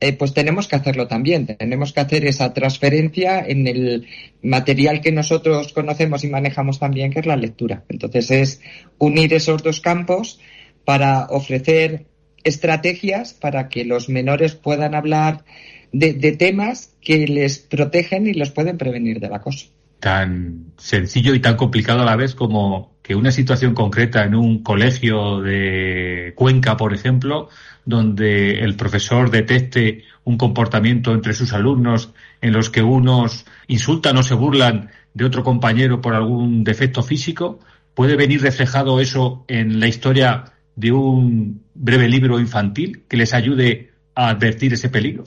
eh, 0.00 0.14
pues 0.14 0.32
tenemos 0.32 0.68
que 0.68 0.76
hacerlo 0.76 1.06
también, 1.06 1.44
tenemos 1.44 1.92
que 1.92 2.00
hacer 2.00 2.24
esa 2.24 2.54
transferencia 2.54 3.44
en 3.46 3.66
el 3.68 4.06
material 4.40 5.02
que 5.02 5.12
nosotros 5.12 5.74
conocemos 5.74 6.24
y 6.24 6.28
manejamos 6.28 6.78
también, 6.78 7.12
que 7.12 7.20
es 7.20 7.26
la 7.26 7.36
lectura. 7.36 7.84
Entonces 7.90 8.30
es 8.30 8.60
unir 8.96 9.34
esos 9.34 9.62
dos 9.62 9.82
campos 9.82 10.40
para 10.86 11.26
ofrecer 11.26 12.06
estrategias 12.42 13.34
para 13.34 13.68
que 13.68 13.84
los 13.84 14.08
menores 14.08 14.54
puedan 14.54 14.94
hablar 14.94 15.44
de, 15.92 16.32
temas 16.32 16.94
que 17.00 17.26
les 17.26 17.58
protegen 17.58 18.26
y 18.26 18.34
les 18.34 18.50
pueden 18.50 18.78
prevenir 18.78 19.20
del 19.20 19.34
acoso. 19.34 19.66
Tan 19.98 20.72
sencillo 20.78 21.34
y 21.34 21.40
tan 21.40 21.56
complicado 21.56 22.02
a 22.02 22.04
la 22.04 22.16
vez 22.16 22.34
como 22.34 22.94
que 23.02 23.14
una 23.14 23.32
situación 23.32 23.74
concreta 23.74 24.24
en 24.24 24.34
un 24.34 24.62
colegio 24.62 25.40
de 25.40 26.32
Cuenca, 26.36 26.76
por 26.76 26.94
ejemplo, 26.94 27.48
donde 27.84 28.60
el 28.60 28.76
profesor 28.76 29.30
detecte 29.30 30.04
un 30.24 30.38
comportamiento 30.38 31.12
entre 31.12 31.34
sus 31.34 31.52
alumnos 31.52 32.12
en 32.40 32.52
los 32.52 32.70
que 32.70 32.82
unos 32.82 33.46
insultan 33.66 34.16
o 34.16 34.22
se 34.22 34.34
burlan 34.34 34.90
de 35.12 35.24
otro 35.24 35.42
compañero 35.42 36.00
por 36.00 36.14
algún 36.14 36.62
defecto 36.62 37.02
físico, 37.02 37.58
puede 37.94 38.16
venir 38.16 38.42
reflejado 38.42 39.00
eso 39.00 39.44
en 39.48 39.80
la 39.80 39.88
historia 39.88 40.44
de 40.76 40.92
un 40.92 41.62
breve 41.74 42.08
libro 42.08 42.38
infantil 42.38 43.02
que 43.08 43.16
les 43.16 43.34
ayude 43.34 43.90
a 44.14 44.28
advertir 44.28 44.72
ese 44.72 44.88
peligro. 44.88 45.24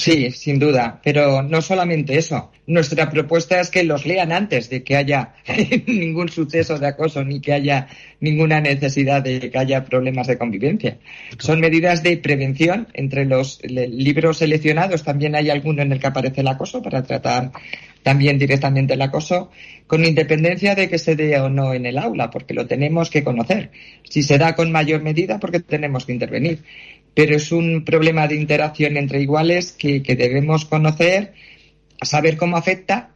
Sí, 0.00 0.30
sin 0.30 0.58
duda, 0.58 0.98
pero 1.04 1.42
no 1.42 1.60
solamente 1.60 2.16
eso. 2.16 2.50
Nuestra 2.66 3.10
propuesta 3.10 3.60
es 3.60 3.68
que 3.68 3.84
los 3.84 4.06
lean 4.06 4.32
antes 4.32 4.70
de 4.70 4.82
que 4.82 4.96
haya 4.96 5.34
ningún 5.86 6.30
suceso 6.30 6.78
de 6.78 6.86
acoso 6.86 7.22
ni 7.22 7.42
que 7.42 7.52
haya 7.52 7.86
ninguna 8.18 8.62
necesidad 8.62 9.20
de 9.20 9.50
que 9.50 9.58
haya 9.58 9.84
problemas 9.84 10.26
de 10.26 10.38
convivencia. 10.38 10.96
Son 11.38 11.60
medidas 11.60 12.02
de 12.02 12.16
prevención. 12.16 12.88
Entre 12.94 13.26
los 13.26 13.60
libros 13.62 14.38
seleccionados 14.38 15.04
también 15.04 15.34
hay 15.34 15.50
alguno 15.50 15.82
en 15.82 15.92
el 15.92 16.00
que 16.00 16.06
aparece 16.06 16.40
el 16.40 16.48
acoso 16.48 16.80
para 16.80 17.02
tratar 17.02 17.52
también 18.02 18.38
directamente 18.38 18.94
el 18.94 19.02
acoso, 19.02 19.50
con 19.86 20.06
independencia 20.06 20.74
de 20.74 20.88
que 20.88 20.96
se 20.96 21.16
dé 21.16 21.38
o 21.40 21.50
no 21.50 21.74
en 21.74 21.84
el 21.84 21.98
aula, 21.98 22.30
porque 22.30 22.54
lo 22.54 22.66
tenemos 22.66 23.10
que 23.10 23.22
conocer. 23.22 23.70
Si 24.08 24.22
se 24.22 24.38
da 24.38 24.54
con 24.54 24.72
mayor 24.72 25.02
medida, 25.02 25.38
porque 25.38 25.60
tenemos 25.60 26.06
que 26.06 26.12
intervenir 26.12 26.62
pero 27.14 27.36
es 27.36 27.52
un 27.52 27.84
problema 27.84 28.26
de 28.28 28.36
interacción 28.36 28.96
entre 28.96 29.20
iguales 29.20 29.72
que, 29.72 30.00
debemos 30.00 30.64
conocer, 30.64 31.34
saber 32.02 32.36
cómo 32.36 32.56
afecta 32.56 33.10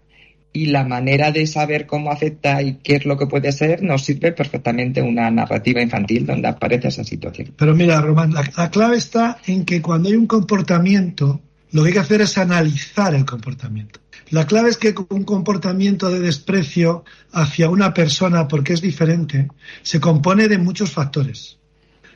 y 0.53 0.67
la 0.67 0.85
manera 0.85 1.33
de 1.33 1.47
saber 1.47 1.87
cómo 1.87 2.13
afecta 2.13 2.63
y 2.63 2.77
qué 2.77 2.97
es 2.97 3.07
lo 3.07 3.17
que 3.19 3.27
puede 3.27 3.51
ser 3.51 3.83
nos 3.83 4.05
sirve 4.05 4.33
perfectamente 4.33 5.03
una 5.03 5.31
narrativa 5.31 5.83
infantil 5.83 6.27
donde 6.27 6.49
aparece 6.49 6.89
esa 6.89 7.03
situación. 7.03 7.53
Pero 7.57 7.75
mira, 7.75 8.01
Román, 8.01 8.35
la, 8.35 8.71
clave 8.71 8.97
está 8.97 9.39
en 9.47 9.65
que 9.65 9.83
cuando 9.83 10.09
hay 10.09 10.15
un 10.15 10.27
comportamiento, 10.27 11.41
lo 11.73 11.83
que 11.83 11.89
hay 11.89 11.95
que 11.95 12.01
hacer 12.01 12.21
es 12.21 12.39
analizar 12.39 13.15
el 13.15 13.25
comportamiento. 13.25 14.01
La 14.31 14.47
clave 14.47 14.71
es 14.71 14.77
que 14.77 14.95
un 15.11 15.25
comportamiento 15.25 16.09
de 16.09 16.21
desprecio 16.21 17.05
hacia 17.33 17.69
una 17.69 17.93
persona, 17.93 18.49
porque 18.49 18.73
es 18.73 18.81
diferente, 18.81 19.49
se 19.83 20.01
compone 20.01 20.49
de 20.49 20.59
muchos 20.59 20.93
factores 20.93 21.59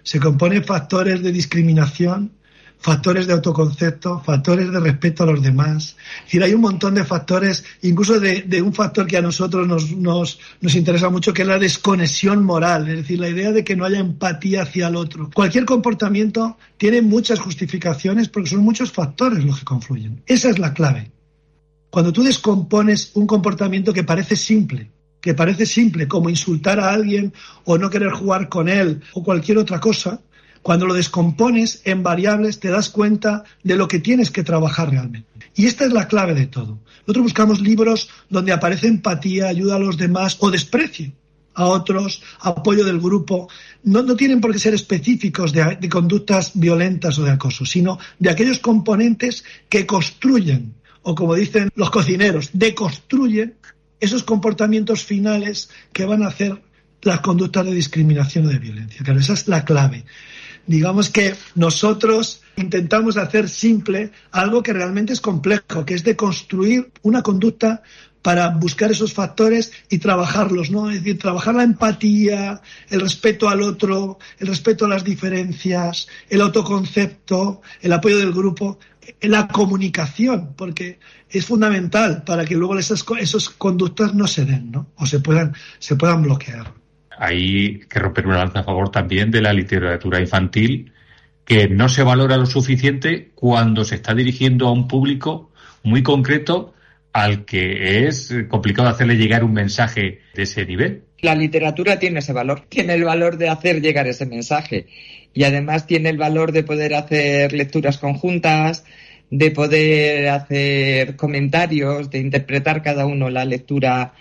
se 0.09 0.19
compone 0.19 0.63
factores 0.63 1.23
de 1.23 1.31
discriminación, 1.33 2.33
factores 2.79 3.27
de 3.27 3.35
autoconcepto, 3.35 4.23
factores 4.25 4.73
de 4.73 4.81
respeto 4.81 5.23
a 5.23 5.27
los 5.27 5.43
demás. 5.43 5.97
Es 6.21 6.25
decir, 6.25 6.43
hay 6.43 6.55
un 6.55 6.63
montón 6.63 6.95
de 6.95 7.05
factores, 7.05 7.63
incluso 7.83 8.19
de, 8.19 8.63
un 8.63 8.73
factor 8.73 9.07
que 9.07 9.19
a 9.19 9.21
nosotros 9.21 9.69
nos, 9.69 9.91
nos, 9.91 10.41
nos, 10.63 10.75
interesa 10.77 11.11
mucho, 11.11 11.35
que 11.35 11.43
es 11.43 11.49
la 11.49 11.59
desconexión 11.59 12.43
moral, 12.43 12.89
es 12.89 12.97
decir, 12.97 13.21
la 13.21 13.29
idea 13.29 13.53
de 13.53 13.63
que 13.63 13.77
no 13.77 13.85
haya 13.85 13.99
empatía 13.99 14.63
hacia 14.63 14.89
el 14.89 14.97
otro. 14.97 15.29
Cualquier 15.35 15.67
comportamiento 15.67 16.57
tiene 16.79 17.03
muchas 17.03 17.39
justificaciones 17.39 18.31
porque 18.31 18.49
son 18.49 18.61
muchos 18.61 18.91
factores 18.91 19.45
los 19.45 19.59
que 19.59 19.67
confluyen. 19.67 20.23
Esa 20.25 20.49
es 20.49 20.59
la 20.59 20.73
clave. 20.73 21.11
Cuando 21.91 22.15
tú 22.15 22.23
descompones 22.23 23.11
un 23.13 23.27
comportamiento 23.27 23.93
que 23.93 24.05
parece 24.05 24.37
simple, 24.37 24.91
que 25.21 25.35
parece 25.35 25.67
simple, 25.67 26.07
como 26.09 26.31
insultar 26.31 26.81
a 26.81 26.93
alguien 26.93 27.33
o 27.65 27.79
no 27.79 27.91
querer 27.91 28.11
jugar 28.11 28.49
con 28.49 28.69
él 28.69 29.03
o 29.13 29.23
cualquier 29.23 29.59
otra 29.59 29.81
cosa, 29.81 30.21
cuando 30.63 30.87
lo 30.87 30.95
descompones 30.95 31.83
en 31.85 32.03
variables 32.03 32.61
te 32.61 32.69
das 32.69 32.91
cuenta 32.91 33.45
de 33.63 33.77
lo 33.77 33.89
que 33.89 34.01
tienes 34.01 34.31
que 34.31 34.45
trabajar 34.45 34.91
realmente. 34.91 35.29
Y 35.55 35.67
esta 35.67 35.85
es 35.85 35.93
la 35.93 36.09
clave 36.09 36.35
de 36.35 36.47
todo. 36.47 36.79
Nosotros 37.01 37.25
buscamos 37.25 37.61
libros 37.61 38.11
donde 38.29 38.53
aparece 38.53 38.87
empatía, 38.87 39.49
ayuda 39.49 39.77
a 39.77 39.81
los 39.81 39.97
demás 39.97 40.37
o 40.41 40.51
desprecio 40.51 41.13
a 41.55 41.67
otros, 41.67 42.23
apoyo 42.41 42.85
del 42.85 43.01
grupo. 43.01 43.49
No, 43.83 44.03
no 44.03 44.15
tienen 44.15 44.41
por 44.41 44.53
qué 44.53 44.61
ser 44.61 44.75
específicos 44.75 45.53
de, 45.53 45.77
de 45.81 45.89
conductas 45.89 46.53
violentas 46.55 47.19
o 47.19 47.25
de 47.25 47.33
acoso, 47.33 47.67
sino 47.67 47.99
de 48.19 48.31
aquellos 48.31 48.61
componentes 48.61 49.45
que 49.69 49.85
construyen, 49.85 50.75
o 51.03 51.17
como 51.17 51.35
dicen 51.35 51.71
los 51.75 51.91
cocineros, 51.91 52.51
deconstruyen 52.53 53.57
esos 54.01 54.23
comportamientos 54.23 55.05
finales 55.05 55.71
que 55.93 56.05
van 56.05 56.23
a 56.23 56.29
hacer 56.29 56.63
las 57.03 57.21
conductas 57.21 57.65
de 57.65 57.75
discriminación 57.75 58.47
o 58.47 58.49
de 58.49 58.59
violencia. 58.59 59.03
Claro, 59.05 59.21
esa 59.21 59.35
es 59.35 59.49
la 59.49 59.65
clave. 59.65 60.05
Digamos 60.67 61.09
que 61.09 61.35
nosotros 61.55 62.43
intentamos 62.57 63.17
hacer 63.17 63.49
simple 63.49 64.11
algo 64.33 64.63
que 64.63 64.75
realmente 64.75 65.15
es 65.15 65.21
complejo, 65.21 65.87
que 65.87 65.95
es 65.95 66.05
de 66.05 66.17
construir 66.17 66.91
una 67.03 67.23
conducta 67.23 67.83
para 68.21 68.49
buscar 68.49 68.91
esos 68.91 69.15
factores 69.15 69.73
y 69.89 69.99
trabajarlos, 69.99 70.71
¿no? 70.71 70.91
Es 70.91 70.99
decir, 70.99 71.19
trabajar 71.19 71.55
la 71.55 71.63
empatía, 71.63 72.61
el 72.91 73.01
respeto 73.01 73.49
al 73.49 73.63
otro, 73.63 74.19
el 74.39 74.49
respeto 74.49 74.85
a 74.85 74.89
las 74.89 75.05
diferencias, 75.05 76.09
el 76.29 76.43
autoconcepto, 76.43 77.63
el 77.81 77.93
apoyo 77.93 78.19
del 78.19 78.33
grupo, 78.33 78.79
la 79.21 79.49
comunicación, 79.49 80.55
porque 80.57 80.99
es 81.29 81.45
fundamental 81.45 82.23
para 82.25 82.45
que 82.45 82.55
luego 82.55 82.79
esas, 82.79 83.05
esas 83.21 83.49
conductas 83.51 84.15
no 84.15 84.27
se 84.27 84.45
den, 84.45 84.71
¿no? 84.71 84.89
O 84.97 85.07
se 85.07 85.21
puedan, 85.21 85.55
se 85.79 85.97
puedan 85.97 86.23
bloquear. 86.23 86.73
Hay 87.19 87.81
que 87.81 87.99
romper 87.99 88.27
una 88.27 88.39
lanza 88.39 88.61
a 88.61 88.65
favor 88.65 88.91
también 88.91 89.31
de 89.31 89.43
la 89.43 89.53
literatura 89.53 90.21
infantil, 90.21 90.93
que 91.45 91.69
no 91.69 91.89
se 91.89 92.03
valora 92.03 92.37
lo 92.37 92.47
suficiente 92.47 93.31
cuando 93.35 93.85
se 93.85 93.97
está 93.97 94.15
dirigiendo 94.15 94.69
a 94.69 94.73
un 94.73 94.87
público 94.87 95.51
muy 95.83 96.03
concreto 96.03 96.75
al 97.13 97.45
que 97.45 98.07
es 98.07 98.35
complicado 98.49 98.89
hacerle 98.89 99.17
llegar 99.17 99.43
un 99.43 99.55
mensaje 99.55 100.21
de 100.35 100.43
ese 100.43 100.67
nivel. 100.67 101.05
La 101.21 101.35
literatura 101.35 101.99
tiene 101.99 102.21
ese 102.21 102.33
valor, 102.33 102.67
tiene 102.69 102.95
el 102.95 103.05
valor 103.05 103.39
de 103.39 103.49
hacer 103.49 103.81
llegar 103.81 104.07
ese 104.07 104.27
mensaje 104.27 104.87
y 105.35 105.45
además 105.45 105.87
tiene 105.87 106.11
el 106.11 106.17
valor 106.17 106.53
de 106.53 106.65
poder 106.65 106.95
hacer 106.95 107.53
lecturas 107.53 107.99
conjuntas, 107.99 108.85
de 109.31 109.51
poder 109.51 110.29
hacer 110.29 111.17
comentarios, 111.17 112.11
de 112.11 112.19
interpretar 112.19 112.83
cada 112.83 113.07
uno 113.07 113.31
la 113.31 113.45
lectura 113.45 114.15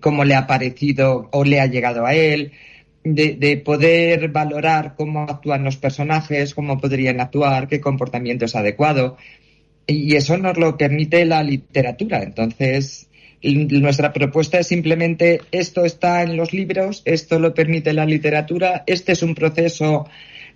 como 0.00 0.24
le 0.24 0.34
ha 0.34 0.46
parecido 0.46 1.28
o 1.32 1.44
le 1.44 1.60
ha 1.60 1.66
llegado 1.66 2.06
a 2.06 2.14
él, 2.14 2.52
de, 3.04 3.34
de, 3.34 3.56
poder 3.56 4.28
valorar 4.28 4.94
cómo 4.96 5.22
actúan 5.22 5.64
los 5.64 5.76
personajes, 5.76 6.54
cómo 6.54 6.78
podrían 6.78 7.20
actuar, 7.20 7.66
qué 7.66 7.80
comportamiento 7.80 8.44
es 8.44 8.54
adecuado. 8.54 9.16
Y 9.86 10.14
eso 10.14 10.36
nos 10.38 10.56
lo 10.56 10.76
permite 10.76 11.24
la 11.24 11.42
literatura. 11.42 12.22
Entonces, 12.22 13.08
nuestra 13.42 14.12
propuesta 14.12 14.58
es 14.58 14.68
simplemente 14.68 15.40
esto 15.50 15.84
está 15.84 16.22
en 16.22 16.36
los 16.36 16.52
libros, 16.52 17.02
esto 17.04 17.38
lo 17.38 17.54
permite 17.54 17.92
la 17.92 18.06
literatura, 18.06 18.84
este 18.86 19.12
es 19.12 19.22
un 19.22 19.34
proceso 19.34 20.06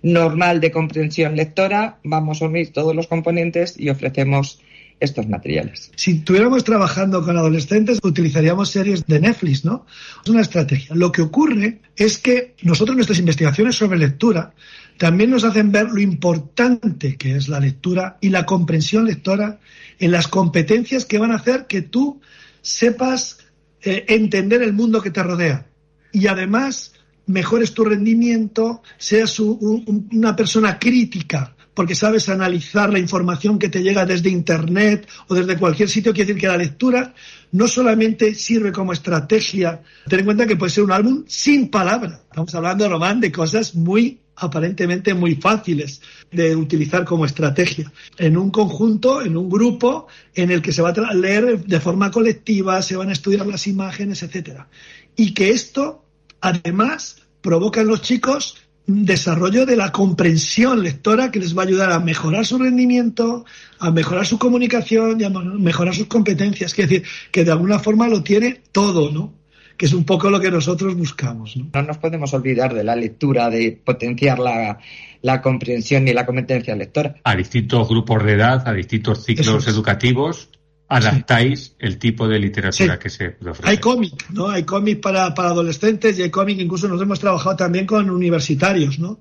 normal 0.01 0.61
de 0.61 0.71
comprensión 0.71 1.35
lectora, 1.35 1.97
vamos 2.03 2.41
a 2.41 2.45
unir 2.45 2.71
todos 2.71 2.95
los 2.95 3.07
componentes 3.07 3.77
y 3.77 3.89
ofrecemos 3.89 4.61
estos 4.99 5.27
materiales. 5.27 5.91
Si 5.95 6.11
estuviéramos 6.11 6.63
trabajando 6.63 7.23
con 7.23 7.37
adolescentes, 7.37 7.99
utilizaríamos 8.01 8.71
series 8.71 9.05
de 9.05 9.19
Netflix, 9.19 9.63
¿no? 9.63 9.85
Es 10.23 10.29
una 10.29 10.41
estrategia. 10.41 10.95
Lo 10.95 11.11
que 11.11 11.21
ocurre 11.21 11.81
es 11.95 12.17
que 12.17 12.55
nosotros 12.63 12.95
nuestras 12.95 13.19
investigaciones 13.19 13.75
sobre 13.75 13.99
lectura 13.99 14.53
también 14.97 15.29
nos 15.29 15.43
hacen 15.43 15.71
ver 15.71 15.87
lo 15.91 15.99
importante 15.99 17.15
que 17.17 17.35
es 17.35 17.47
la 17.47 17.59
lectura 17.59 18.17
y 18.21 18.29
la 18.29 18.45
comprensión 18.45 19.05
lectora 19.05 19.59
en 19.99 20.11
las 20.11 20.27
competencias 20.27 21.05
que 21.05 21.19
van 21.19 21.31
a 21.31 21.35
hacer 21.35 21.67
que 21.67 21.83
tú 21.83 22.19
sepas 22.67 23.39
eh, 23.81 24.05
entender 24.09 24.61
el 24.61 24.73
mundo 24.73 25.01
que 25.01 25.11
te 25.11 25.23
rodea. 25.23 25.67
Y 26.11 26.27
además 26.27 26.93
mejores 27.25 27.73
tu 27.73 27.83
rendimiento, 27.83 28.81
seas 28.97 29.39
una 29.39 30.35
persona 30.35 30.79
crítica 30.79 31.53
porque 31.73 31.93
sabes 31.93 32.27
analizar 32.27 32.91
la 32.91 32.97
información 32.97 33.59
que 33.59 33.69
te 33.69 33.83
llega 33.83 34.03
desde 34.03 34.31
Internet 34.31 35.07
o 35.27 35.35
desde 35.35 35.59
cualquier 35.59 35.87
sitio. 35.87 36.11
Quiere 36.11 36.29
decir 36.29 36.41
que 36.41 36.47
la 36.47 36.57
lectura 36.57 37.13
no 37.51 37.67
solamente 37.67 38.33
sirve 38.33 38.71
como 38.71 38.93
estrategia, 38.93 39.83
ten 40.07 40.19
en 40.19 40.25
cuenta 40.25 40.47
que 40.47 40.55
puede 40.55 40.71
ser 40.71 40.85
un 40.85 40.91
álbum 40.91 41.23
sin 41.27 41.69
palabra. 41.69 42.23
Estamos 42.31 42.55
hablando, 42.55 42.89
Román, 42.89 43.19
de 43.19 43.31
cosas 43.31 43.75
muy 43.75 44.21
aparentemente 44.37 45.13
muy 45.13 45.35
fáciles 45.35 46.01
de 46.31 46.55
utilizar 46.55 47.05
como 47.05 47.25
estrategia. 47.25 47.91
En 48.17 48.37
un 48.37 48.51
conjunto, 48.51 49.21
en 49.21 49.35
un 49.35 49.49
grupo, 49.49 50.07
en 50.35 50.51
el 50.51 50.61
que 50.61 50.71
se 50.71 50.81
va 50.81 50.89
a 50.89 51.13
leer 51.13 51.65
de 51.65 51.79
forma 51.79 52.11
colectiva, 52.11 52.81
se 52.81 52.95
van 52.95 53.09
a 53.09 53.13
estudiar 53.13 53.47
las 53.47 53.67
imágenes, 53.67 54.23
etcétera. 54.23 54.69
Y 55.15 55.33
que 55.33 55.49
esto, 55.49 56.05
además, 56.39 57.23
provoca 57.41 57.81
en 57.81 57.87
los 57.87 58.01
chicos 58.01 58.57
desarrollo 58.85 59.65
de 59.65 59.75
la 59.75 59.91
comprensión 59.91 60.81
lectora 60.81 61.29
que 61.29 61.39
les 61.39 61.57
va 61.57 61.63
a 61.63 61.65
ayudar 61.65 61.91
a 61.91 61.99
mejorar 61.99 62.45
su 62.45 62.57
rendimiento, 62.57 63.43
a 63.79 63.91
mejorar 63.91 64.25
su 64.25 64.39
comunicación 64.39 65.19
y 65.19 65.25
a 65.25 65.29
mejorar 65.29 65.93
sus 65.93 66.07
competencias. 66.07 66.71
Es 66.71 66.77
decir, 66.77 67.03
que 67.31 67.43
de 67.43 67.51
alguna 67.51 67.79
forma 67.79 68.07
lo 68.07 68.23
tiene 68.23 68.61
todo, 68.71 69.11
¿no? 69.11 69.33
Que 69.77 69.85
es 69.85 69.93
un 69.93 70.03
poco 70.03 70.29
lo 70.29 70.39
que 70.39 70.49
nosotros 70.49 70.95
buscamos. 70.95 71.55
No, 71.55 71.69
no 71.71 71.81
nos 71.83 71.97
podemos 71.99 72.33
olvidar 72.33 72.73
de 72.73 72.83
la 72.83 72.95
lectura, 72.95 73.49
de 73.49 73.79
potenciar 73.83 74.39
la, 74.39 74.79
la 75.21 75.41
comprensión 75.41 76.07
y 76.07 76.13
la 76.13 76.25
competencia 76.25 76.75
lectora. 76.75 77.15
A 77.23 77.35
distintos 77.35 77.87
grupos 77.87 78.23
de 78.23 78.33
edad, 78.33 78.67
a 78.67 78.73
distintos 78.73 79.23
ciclos 79.23 79.67
educativos, 79.67 80.49
adaptáis 80.87 81.75
el 81.79 81.97
tipo 81.97 82.27
de 82.27 82.39
literatura 82.39 82.97
que 82.97 83.09
se 83.09 83.37
ofrece. 83.45 83.69
Hay 83.69 83.77
cómic, 83.77 84.29
¿no? 84.31 84.49
Hay 84.49 84.63
cómic 84.63 85.01
para, 85.01 85.33
para 85.33 85.49
adolescentes 85.49 86.17
y 86.17 86.23
hay 86.23 86.31
cómic, 86.31 86.59
incluso 86.59 86.87
nos 86.87 87.01
hemos 87.01 87.19
trabajado 87.19 87.55
también 87.55 87.85
con 87.85 88.09
universitarios, 88.09 88.99
¿no? 88.99 89.19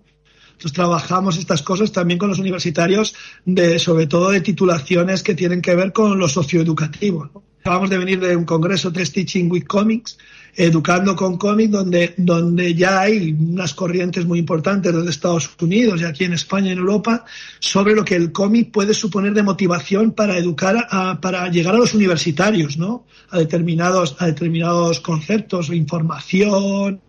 Entonces 0.56 0.72
trabajamos 0.72 1.36
estas 1.36 1.60
cosas 1.60 1.92
también 1.92 2.18
con 2.18 2.30
los 2.30 2.38
universitarios, 2.38 3.14
de, 3.44 3.78
sobre 3.78 4.06
todo 4.06 4.30
de 4.30 4.40
titulaciones 4.40 5.22
que 5.22 5.34
tienen 5.34 5.60
que 5.60 5.74
ver 5.74 5.92
con 5.92 6.18
lo 6.18 6.28
socioeducativo. 6.30 7.28
¿no? 7.34 7.42
Acabamos 7.60 7.90
de 7.90 7.98
venir 7.98 8.20
de 8.20 8.34
un 8.36 8.46
congreso 8.46 8.90
Test 8.90 9.14
Teaching 9.14 9.50
with 9.50 9.64
Comics, 9.64 10.16
Educando 10.58 11.14
con 11.14 11.36
Cómics, 11.36 11.70
donde, 11.70 12.14
donde 12.16 12.74
ya 12.74 13.00
hay 13.02 13.36
unas 13.38 13.74
corrientes 13.74 14.24
muy 14.24 14.38
importantes 14.38 14.94
desde 14.94 15.10
Estados 15.10 15.50
Unidos 15.60 16.00
y 16.00 16.04
aquí 16.04 16.24
en 16.24 16.32
España 16.32 16.68
y 16.68 16.72
en 16.72 16.78
Europa 16.78 17.24
sobre 17.58 17.94
lo 17.94 18.04
que 18.04 18.16
el 18.16 18.32
cómic 18.32 18.70
puede 18.70 18.94
suponer 18.94 19.34
de 19.34 19.42
motivación 19.42 20.12
para 20.12 20.38
educar, 20.38 20.86
a, 20.90 21.20
para 21.20 21.48
llegar 21.48 21.74
a 21.74 21.78
los 21.78 21.94
universitarios, 21.94 22.78
¿no? 22.78 23.04
A 23.30 23.38
determinados, 23.38 24.16
a 24.18 24.26
determinados 24.26 25.00
conceptos 25.00 25.68
o 25.68 25.74
información. 25.74 27.00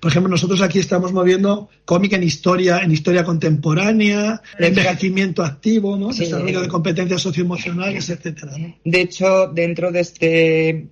Por 0.00 0.10
ejemplo, 0.10 0.30
nosotros 0.30 0.60
aquí 0.60 0.78
estamos 0.78 1.12
moviendo 1.12 1.70
cómic 1.84 2.12
en 2.12 2.22
historia, 2.22 2.80
en 2.80 2.92
historia 2.92 3.24
contemporánea, 3.24 4.42
envejecimiento 4.58 5.42
activo, 5.42 5.96
¿no? 5.96 6.08
Desarrollo 6.12 6.60
de 6.60 6.68
competencias 6.68 7.22
socioemocionales, 7.22 8.10
etcétera. 8.10 8.52
De 8.84 9.00
hecho, 9.00 9.48
dentro 9.48 9.90
de 9.90 10.00
este 10.00 10.88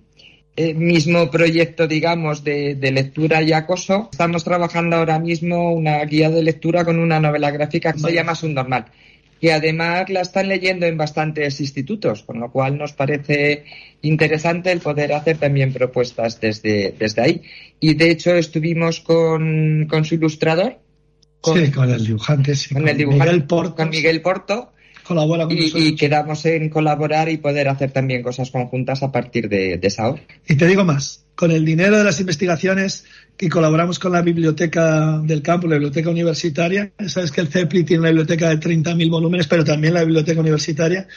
eh, 0.61 0.73
mismo 0.73 1.31
proyecto, 1.31 1.87
digamos, 1.87 2.43
de, 2.43 2.75
lectura 2.91 3.41
y 3.41 3.53
acoso, 3.53 4.09
estamos 4.11 4.43
trabajando 4.43 4.97
ahora 4.97 5.17
mismo 5.17 5.71
una 5.71 6.03
guía 6.03 6.29
de 6.29 6.43
lectura 6.43 6.83
con 6.83 6.99
una 6.99 7.17
novela 7.17 7.49
gráfica 7.49 7.93
que 7.93 7.99
se 7.99 8.11
llama 8.11 8.35
Subnormal, 8.35 8.87
que 9.39 9.53
además 9.53 10.09
la 10.09 10.19
están 10.19 10.49
leyendo 10.49 10.85
en 10.85 10.97
bastantes 10.97 11.61
institutos, 11.61 12.23
con 12.23 12.41
lo 12.41 12.51
cual 12.51 12.77
nos 12.77 12.91
parece 12.91 13.63
interesante 14.01 14.73
el 14.73 14.81
poder 14.81 15.13
hacer 15.13 15.37
también 15.37 15.71
propuestas 15.71 16.41
desde, 16.41 16.93
desde 16.99 17.21
ahí. 17.21 17.41
Y 17.79 17.93
de 17.93 18.11
hecho 18.11 18.35
estuvimos 18.35 18.99
con, 18.99 19.87
con 19.89 20.03
su 20.03 20.15
ilustrador. 20.15 20.77
sí, 21.41 21.71
con 21.71 21.89
el 21.89 22.05
dibujante, 22.05 22.53
sí, 22.53 22.73
con, 22.73 22.85
el 22.85 22.97
dibujante, 22.97 23.27
Miguel 23.27 23.47
Porto. 23.47 23.75
Con 23.75 23.89
Miguel 23.91 24.21
Porto 24.21 24.73
y, 25.49 25.95
quedamos 25.95 26.45
en 26.45 26.69
colaborar 26.69 27.29
y 27.29 27.37
poder 27.37 27.67
hacer 27.69 27.91
también 27.91 28.23
cosas 28.23 28.51
conjuntas 28.51 29.03
a 29.03 29.11
partir 29.11 29.49
de, 29.49 29.77
de 29.77 29.87
esa 29.87 30.09
hora. 30.09 30.21
Y 30.47 30.55
te 30.55 30.67
digo 30.67 30.83
más, 30.83 31.25
con 31.39 31.51
el 31.51 31.63
dinero 31.63 31.97
de 31.97 32.03
las 32.03 32.19
investigaciones 32.19 33.05
que 33.39 33.47
colaboramos 33.47 33.97
con 33.99 34.11
la 34.11 34.21
biblioteca 34.21 35.21
del 35.23 35.41
campo, 35.41 35.67
la 35.67 35.75
biblioteca 35.75 36.09
universitaria. 36.09 36.91
Sabes 37.07 37.31
que 37.31 37.39
el 37.39 37.47
CEPLI 37.47 37.85
tiene 37.85 38.01
una 38.01 38.09
biblioteca 38.09 38.49
de 38.49 38.59
30.000 38.59 39.09
volúmenes, 39.09 39.47
pero 39.47 39.63
también 39.63 39.93
la 39.93 40.03
biblioteca 40.03 40.41
universitaria. 40.41 41.07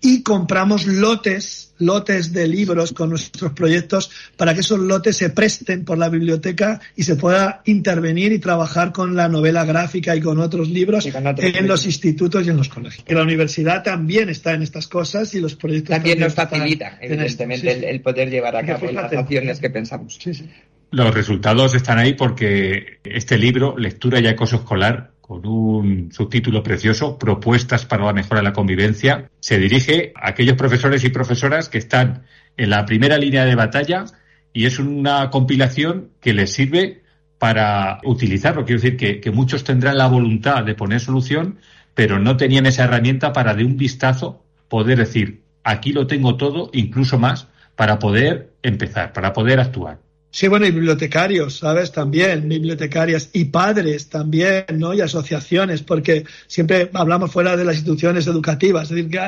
Y 0.00 0.22
compramos 0.22 0.86
lotes, 0.86 1.74
lotes 1.78 2.32
de 2.32 2.48
libros 2.48 2.92
con 2.92 3.10
nuestros 3.10 3.52
proyectos 3.52 4.10
para 4.38 4.54
que 4.54 4.60
esos 4.60 4.78
lotes 4.78 5.18
se 5.18 5.28
presten 5.28 5.84
por 5.84 5.98
la 5.98 6.08
biblioteca 6.08 6.80
y 6.96 7.02
se 7.02 7.16
pueda 7.16 7.60
intervenir 7.66 8.32
y 8.32 8.38
trabajar 8.38 8.92
con 8.92 9.14
la 9.14 9.28
novela 9.28 9.66
gráfica 9.66 10.16
y 10.16 10.22
con 10.22 10.38
otros 10.38 10.70
libros 10.70 11.06
en 11.06 11.66
los 11.66 11.84
institutos 11.84 12.46
y 12.46 12.50
en 12.50 12.56
los 12.56 12.70
colegios. 12.70 13.04
Que 13.04 13.14
la 13.14 13.22
universidad 13.22 13.82
también 13.82 14.30
está 14.30 14.54
en 14.54 14.62
estas 14.62 14.86
cosas 14.86 15.34
y 15.34 15.40
los 15.40 15.54
proyectos 15.56 15.94
también, 15.94 16.20
nos 16.20 16.32
facilita, 16.34 16.98
evidentemente, 17.02 17.90
el, 17.90 18.00
poder 18.00 18.30
llevar 18.30 18.56
a 18.56 18.64
cabo 18.64 18.90
las 18.90 19.12
acciones 19.12 19.60
que 19.60 19.65
pensamos. 19.70 20.18
Sí, 20.20 20.34
sí. 20.34 20.50
Los 20.90 21.12
resultados 21.14 21.74
están 21.74 21.98
ahí 21.98 22.14
porque 22.14 23.00
este 23.04 23.36
libro, 23.38 23.76
Lectura 23.76 24.20
y 24.20 24.26
Acoso 24.26 24.56
Escolar, 24.56 25.12
con 25.20 25.44
un 25.44 26.12
subtítulo 26.12 26.62
precioso, 26.62 27.18
Propuestas 27.18 27.84
para 27.84 28.04
la 28.04 28.12
mejora 28.12 28.40
de 28.40 28.44
la 28.44 28.52
convivencia, 28.52 29.28
se 29.40 29.58
dirige 29.58 30.12
a 30.14 30.28
aquellos 30.28 30.56
profesores 30.56 31.02
y 31.02 31.08
profesoras 31.08 31.68
que 31.68 31.78
están 31.78 32.22
en 32.56 32.70
la 32.70 32.86
primera 32.86 33.18
línea 33.18 33.44
de 33.44 33.56
batalla 33.56 34.04
y 34.52 34.66
es 34.66 34.78
una 34.78 35.28
compilación 35.30 36.10
que 36.20 36.32
les 36.32 36.52
sirve 36.52 37.02
para 37.38 37.98
utilizarlo. 38.04 38.64
Quiero 38.64 38.80
decir 38.80 38.96
que, 38.96 39.20
que 39.20 39.30
muchos 39.30 39.64
tendrán 39.64 39.98
la 39.98 40.06
voluntad 40.06 40.64
de 40.64 40.74
poner 40.74 41.00
solución, 41.00 41.58
pero 41.94 42.18
no 42.18 42.36
tenían 42.36 42.66
esa 42.66 42.84
herramienta 42.84 43.32
para 43.32 43.54
de 43.54 43.64
un 43.64 43.76
vistazo 43.76 44.44
poder 44.68 44.98
decir, 44.98 45.42
aquí 45.64 45.92
lo 45.92 46.06
tengo 46.06 46.36
todo, 46.36 46.70
incluso 46.72 47.18
más, 47.18 47.48
para 47.74 47.98
poder 47.98 48.52
empezar, 48.66 49.12
para 49.12 49.32
poder 49.32 49.60
actuar. 49.60 49.98
Sí, 50.30 50.48
bueno, 50.48 50.66
y 50.66 50.70
bibliotecarios, 50.70 51.60
¿sabes? 51.60 51.92
También, 51.92 52.46
bibliotecarias 52.46 53.30
y 53.32 53.46
padres 53.46 54.10
también, 54.10 54.66
¿no? 54.74 54.92
Y 54.92 55.00
asociaciones, 55.00 55.82
porque 55.82 56.26
siempre 56.46 56.90
hablamos 56.92 57.32
fuera 57.32 57.56
de 57.56 57.64
las 57.64 57.76
instituciones 57.76 58.26
educativas. 58.26 58.90
Es 58.90 58.96
decir, 58.96 59.18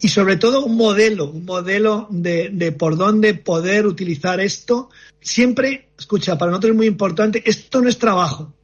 y 0.00 0.08
sobre 0.08 0.36
todo 0.36 0.64
un 0.64 0.78
modelo, 0.78 1.30
un 1.30 1.44
modelo 1.44 2.06
de, 2.10 2.48
de 2.50 2.72
por 2.72 2.96
dónde 2.96 3.34
poder 3.34 3.86
utilizar 3.86 4.40
esto. 4.40 4.88
Siempre, 5.20 5.88
escucha, 5.98 6.38
para 6.38 6.52
nosotros 6.52 6.70
es 6.70 6.76
muy 6.76 6.86
importante, 6.86 7.42
esto 7.44 7.82
no 7.82 7.90
es 7.90 7.98
trabajo, 7.98 8.54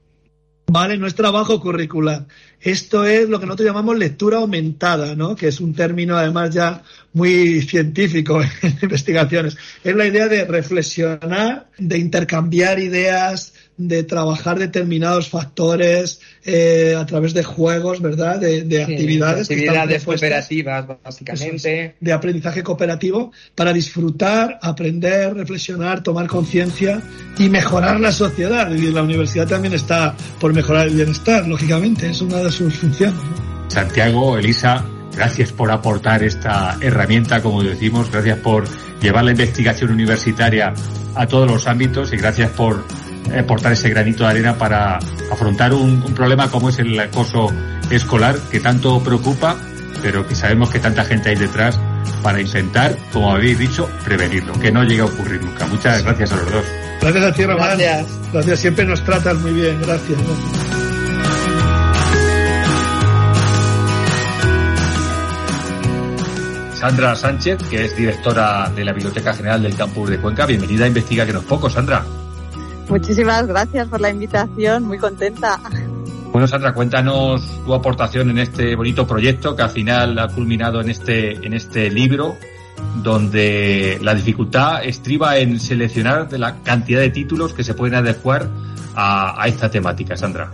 ¿vale? 0.66 0.96
No 0.96 1.06
es 1.06 1.14
trabajo 1.14 1.60
curricular. 1.60 2.26
Esto 2.60 3.04
es 3.04 3.28
lo 3.28 3.40
que 3.40 3.46
nosotros 3.46 3.66
llamamos 3.66 3.98
lectura 3.98 4.38
aumentada, 4.38 5.14
¿no? 5.14 5.34
Que 5.34 5.48
es 5.48 5.60
un 5.60 5.74
término 5.74 6.16
además 6.16 6.54
ya 6.54 6.82
muy 7.12 7.62
científico 7.62 8.40
en 8.62 8.78
investigaciones. 8.82 9.56
Es 9.82 9.94
la 9.94 10.06
idea 10.06 10.28
de 10.28 10.44
reflexionar, 10.44 11.68
de 11.78 11.98
intercambiar 11.98 12.78
ideas, 12.78 13.51
de 13.76 14.02
trabajar 14.02 14.58
determinados 14.58 15.28
factores 15.28 16.20
eh, 16.44 16.94
a 16.98 17.04
través 17.06 17.34
de 17.34 17.42
juegos, 17.42 18.00
¿verdad? 18.00 18.38
De, 18.38 18.62
de 18.62 18.82
actividades. 18.82 19.50
actividades 19.50 20.04
cooperativas, 20.04 20.86
básicamente. 21.02 21.96
De 22.00 22.12
aprendizaje 22.12 22.62
cooperativo 22.62 23.32
para 23.54 23.72
disfrutar, 23.72 24.58
aprender, 24.62 25.34
reflexionar, 25.34 26.02
tomar 26.02 26.26
conciencia 26.26 27.02
y 27.38 27.48
mejorar 27.48 28.00
la 28.00 28.12
sociedad. 28.12 28.70
Y 28.70 28.90
la 28.90 29.02
universidad 29.02 29.48
también 29.48 29.74
está 29.74 30.14
por 30.38 30.52
mejorar 30.52 30.88
el 30.88 30.94
bienestar, 30.94 31.46
lógicamente, 31.46 32.10
es 32.10 32.20
una 32.20 32.38
de 32.38 32.50
sus 32.50 32.74
funciones. 32.74 33.18
Santiago, 33.68 34.36
Elisa, 34.36 34.84
gracias 35.16 35.52
por 35.52 35.70
aportar 35.70 36.22
esta 36.22 36.76
herramienta, 36.80 37.40
como 37.40 37.62
decimos, 37.62 38.10
gracias 38.10 38.38
por 38.38 38.64
llevar 39.00 39.24
la 39.24 39.30
investigación 39.32 39.92
universitaria 39.92 40.72
a 41.14 41.26
todos 41.26 41.50
los 41.50 41.66
ámbitos 41.66 42.12
y 42.12 42.16
gracias 42.16 42.50
por 42.50 42.84
aportar 43.38 43.72
ese 43.72 43.88
granito 43.88 44.24
de 44.24 44.30
arena 44.30 44.56
para 44.56 44.98
afrontar 45.30 45.72
un, 45.72 46.02
un, 46.02 46.14
problema 46.14 46.50
como 46.50 46.68
es 46.68 46.78
el 46.78 46.98
acoso 46.98 47.48
escolar 47.90 48.36
que 48.50 48.60
tanto 48.60 49.02
preocupa, 49.02 49.56
pero 50.02 50.26
que 50.26 50.34
sabemos 50.34 50.70
que 50.70 50.78
tanta 50.78 51.04
gente 51.04 51.30
hay 51.30 51.36
detrás 51.36 51.78
para 52.22 52.40
intentar, 52.40 52.96
como 53.12 53.32
habéis 53.32 53.58
dicho, 53.58 53.88
prevenirlo, 54.04 54.52
que 54.54 54.70
no 54.70 54.84
llegue 54.84 55.02
a 55.02 55.06
ocurrir 55.06 55.42
nunca. 55.42 55.66
Muchas 55.66 56.02
gracias 56.02 56.32
a 56.32 56.36
los 56.36 56.52
dos. 56.52 56.64
Gracias 57.00 57.24
a 57.24 57.32
ti, 57.32 57.44
Román. 57.44 57.78
Gracias. 57.78 58.06
Gracias. 58.32 58.60
Siempre 58.60 58.84
nos 58.84 59.04
tratas 59.04 59.36
muy 59.38 59.52
bien. 59.52 59.80
Gracias. 59.82 60.18
Sandra 66.74 67.14
Sánchez, 67.14 67.58
que 67.70 67.84
es 67.84 67.96
directora 67.96 68.68
de 68.74 68.84
la 68.84 68.92
Biblioteca 68.92 69.34
General 69.34 69.62
del 69.62 69.76
Campus 69.76 70.10
de 70.10 70.18
Cuenca. 70.18 70.46
Bienvenida 70.46 70.84
a 70.84 70.88
Investiga 70.88 71.24
que 71.24 71.32
no 71.32 71.40
es 71.40 71.44
poco, 71.44 71.70
Sandra. 71.70 72.04
Muchísimas 72.88 73.46
gracias 73.46 73.88
por 73.88 74.00
la 74.00 74.10
invitación, 74.10 74.84
muy 74.84 74.98
contenta. 74.98 75.58
Bueno, 76.32 76.46
Sandra, 76.46 76.72
cuéntanos 76.72 77.42
tu 77.64 77.74
aportación 77.74 78.30
en 78.30 78.38
este 78.38 78.74
bonito 78.74 79.06
proyecto 79.06 79.54
que 79.54 79.62
al 79.62 79.70
final 79.70 80.18
ha 80.18 80.28
culminado 80.28 80.80
en 80.80 80.88
este, 80.90 81.32
en 81.32 81.52
este 81.52 81.90
libro, 81.90 82.36
donde 83.02 83.98
la 84.00 84.14
dificultad 84.14 84.84
estriba 84.84 85.38
en 85.38 85.60
seleccionar 85.60 86.28
de 86.28 86.38
la 86.38 86.62
cantidad 86.62 87.00
de 87.00 87.10
títulos 87.10 87.52
que 87.52 87.64
se 87.64 87.74
pueden 87.74 87.94
adecuar 87.96 88.48
a, 88.94 89.42
a 89.42 89.46
esta 89.46 89.70
temática, 89.70 90.16
Sandra. 90.16 90.50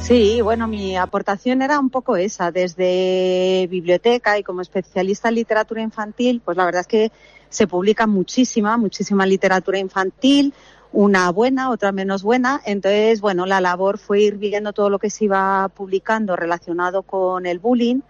Sí, 0.00 0.40
bueno, 0.40 0.68
mi 0.68 0.96
aportación 0.96 1.60
era 1.60 1.78
un 1.78 1.90
poco 1.90 2.16
esa. 2.16 2.50
Desde 2.50 3.66
biblioteca 3.68 4.38
y 4.38 4.42
como 4.42 4.62
especialista 4.62 5.28
en 5.28 5.34
literatura 5.34 5.82
infantil, 5.82 6.40
pues 6.44 6.56
la 6.56 6.64
verdad 6.64 6.80
es 6.80 6.86
que 6.86 7.12
se 7.50 7.66
publica 7.66 8.06
muchísima, 8.06 8.76
muchísima 8.76 9.26
literatura 9.26 9.78
infantil, 9.78 10.54
una 10.92 11.30
buena, 11.30 11.70
otra 11.70 11.92
menos 11.92 12.22
buena. 12.22 12.60
Entonces, 12.64 13.20
bueno, 13.20 13.46
la 13.46 13.60
labor 13.60 13.98
fue 13.98 14.22
ir 14.22 14.36
viendo 14.36 14.72
todo 14.72 14.90
lo 14.90 14.98
que 14.98 15.10
se 15.10 15.26
iba 15.26 15.68
publicando 15.74 16.36
relacionado 16.36 17.02
con 17.02 17.46
el 17.46 17.58
bullying, 17.58 18.00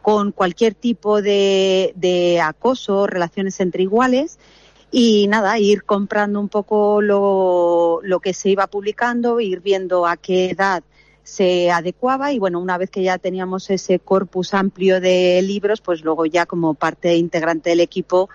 con 0.00 0.32
cualquier 0.32 0.74
tipo 0.74 1.22
de, 1.22 1.92
de 1.96 2.40
acoso, 2.40 3.06
relaciones 3.06 3.60
entre 3.60 3.82
iguales. 3.82 4.38
Y 4.90 5.26
nada, 5.28 5.58
ir 5.58 5.84
comprando 5.84 6.38
un 6.38 6.48
poco 6.48 7.00
lo, 7.00 8.00
lo 8.02 8.20
que 8.20 8.34
se 8.34 8.50
iba 8.50 8.66
publicando, 8.66 9.40
ir 9.40 9.60
viendo 9.60 10.06
a 10.06 10.16
qué 10.16 10.50
edad 10.50 10.82
se 11.22 11.70
adecuaba 11.70 12.32
y 12.32 12.38
bueno, 12.38 12.60
una 12.60 12.78
vez 12.78 12.90
que 12.90 13.02
ya 13.02 13.16
teníamos 13.16 13.70
ese 13.70 14.00
corpus 14.00 14.54
amplio 14.54 15.00
de 15.00 15.40
libros, 15.42 15.80
pues 15.80 16.02
luego 16.02 16.26
ya 16.26 16.46
como 16.46 16.74
parte 16.74 17.16
integrante 17.16 17.70
del 17.70 17.80
equipo 17.80 18.28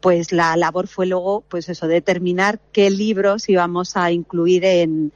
pues 0.00 0.32
la 0.32 0.56
labor 0.56 0.86
fue 0.88 1.06
luego, 1.06 1.42
pues 1.48 1.68
eso, 1.68 1.86
determinar 1.86 2.60
qué 2.72 2.90
libros 2.90 3.48
íbamos 3.48 3.96
a 3.96 4.10
incluir 4.10 4.64
en, 4.64 5.12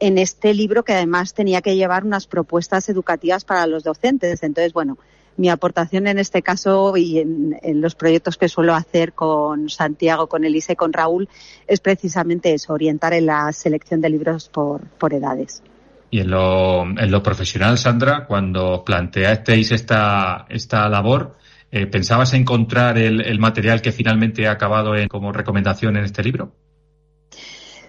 en 0.00 0.18
este 0.18 0.54
libro 0.54 0.84
que 0.84 0.92
además 0.92 1.34
tenía 1.34 1.62
que 1.62 1.76
llevar 1.76 2.04
unas 2.04 2.26
propuestas 2.26 2.88
educativas 2.88 3.44
para 3.44 3.66
los 3.66 3.84
docentes. 3.84 4.42
Entonces, 4.42 4.72
bueno, 4.72 4.98
mi 5.36 5.48
aportación 5.48 6.06
en 6.06 6.18
este 6.18 6.42
caso 6.42 6.96
y 6.96 7.18
en, 7.18 7.58
en, 7.62 7.80
los 7.80 7.94
proyectos 7.94 8.36
que 8.36 8.48
suelo 8.48 8.74
hacer 8.74 9.12
con 9.12 9.68
Santiago, 9.70 10.26
con 10.28 10.44
Elise 10.44 10.76
con 10.76 10.92
Raúl 10.92 11.28
es 11.66 11.80
precisamente 11.80 12.52
eso, 12.52 12.72
orientar 12.72 13.12
en 13.14 13.26
la 13.26 13.52
selección 13.52 14.00
de 14.00 14.10
libros 14.10 14.48
por, 14.48 14.82
por 14.82 15.14
edades. 15.14 15.62
Y 16.10 16.20
en 16.20 16.30
lo, 16.30 16.82
en 16.82 17.10
lo 17.10 17.22
profesional, 17.22 17.78
Sandra, 17.78 18.26
cuando 18.26 18.82
planteasteis 18.84 19.72
esta, 19.72 20.46
esta 20.48 20.88
labor, 20.88 21.36
eh, 21.70 21.86
¿Pensabas 21.86 22.32
encontrar 22.32 22.96
el, 22.96 23.38
material 23.38 23.82
que 23.82 23.92
finalmente 23.92 24.46
ha 24.46 24.52
acabado 24.52 24.96
en, 24.96 25.08
como 25.08 25.32
recomendación 25.32 25.96
en 25.96 26.04
este 26.04 26.22
libro? 26.22 26.54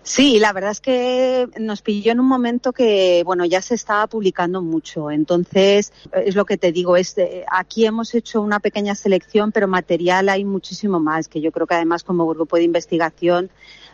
Sí, 0.04 0.40
la 0.40 0.54
verdad 0.54 0.72
es 0.72 0.82
que 0.82 1.48
nos 1.60 1.82
pilló 1.82 2.12
en 2.12 2.20
un 2.20 2.26
momento 2.28 2.74
que, 2.74 3.22
bueno, 3.26 3.46
ya 3.46 3.62
se 3.62 3.76
estaba 3.76 4.08
publicando 4.08 4.62
mucho. 4.62 5.12
Entonces, 5.12 5.94
es 6.12 6.36
lo 6.36 6.46
que 6.46 6.58
te 6.58 6.72
digo, 6.72 6.98
es 6.98 7.16
de, 7.16 7.46
aquí 7.50 7.86
hemos 7.86 8.16
hecho 8.16 8.42
una 8.42 8.60
pequeña 8.60 8.96
selección, 8.96 9.52
pero 9.52 9.68
material 9.68 10.30
hay 10.30 10.46
muchísimo 10.46 11.00
más, 11.00 11.28
que 11.28 11.42
yo 11.42 11.52
creo 11.52 11.68
que 11.68 11.76
además 11.76 12.04
como 12.04 12.28
grupo 12.28 12.58
de 12.58 12.64
investigación 12.64 13.52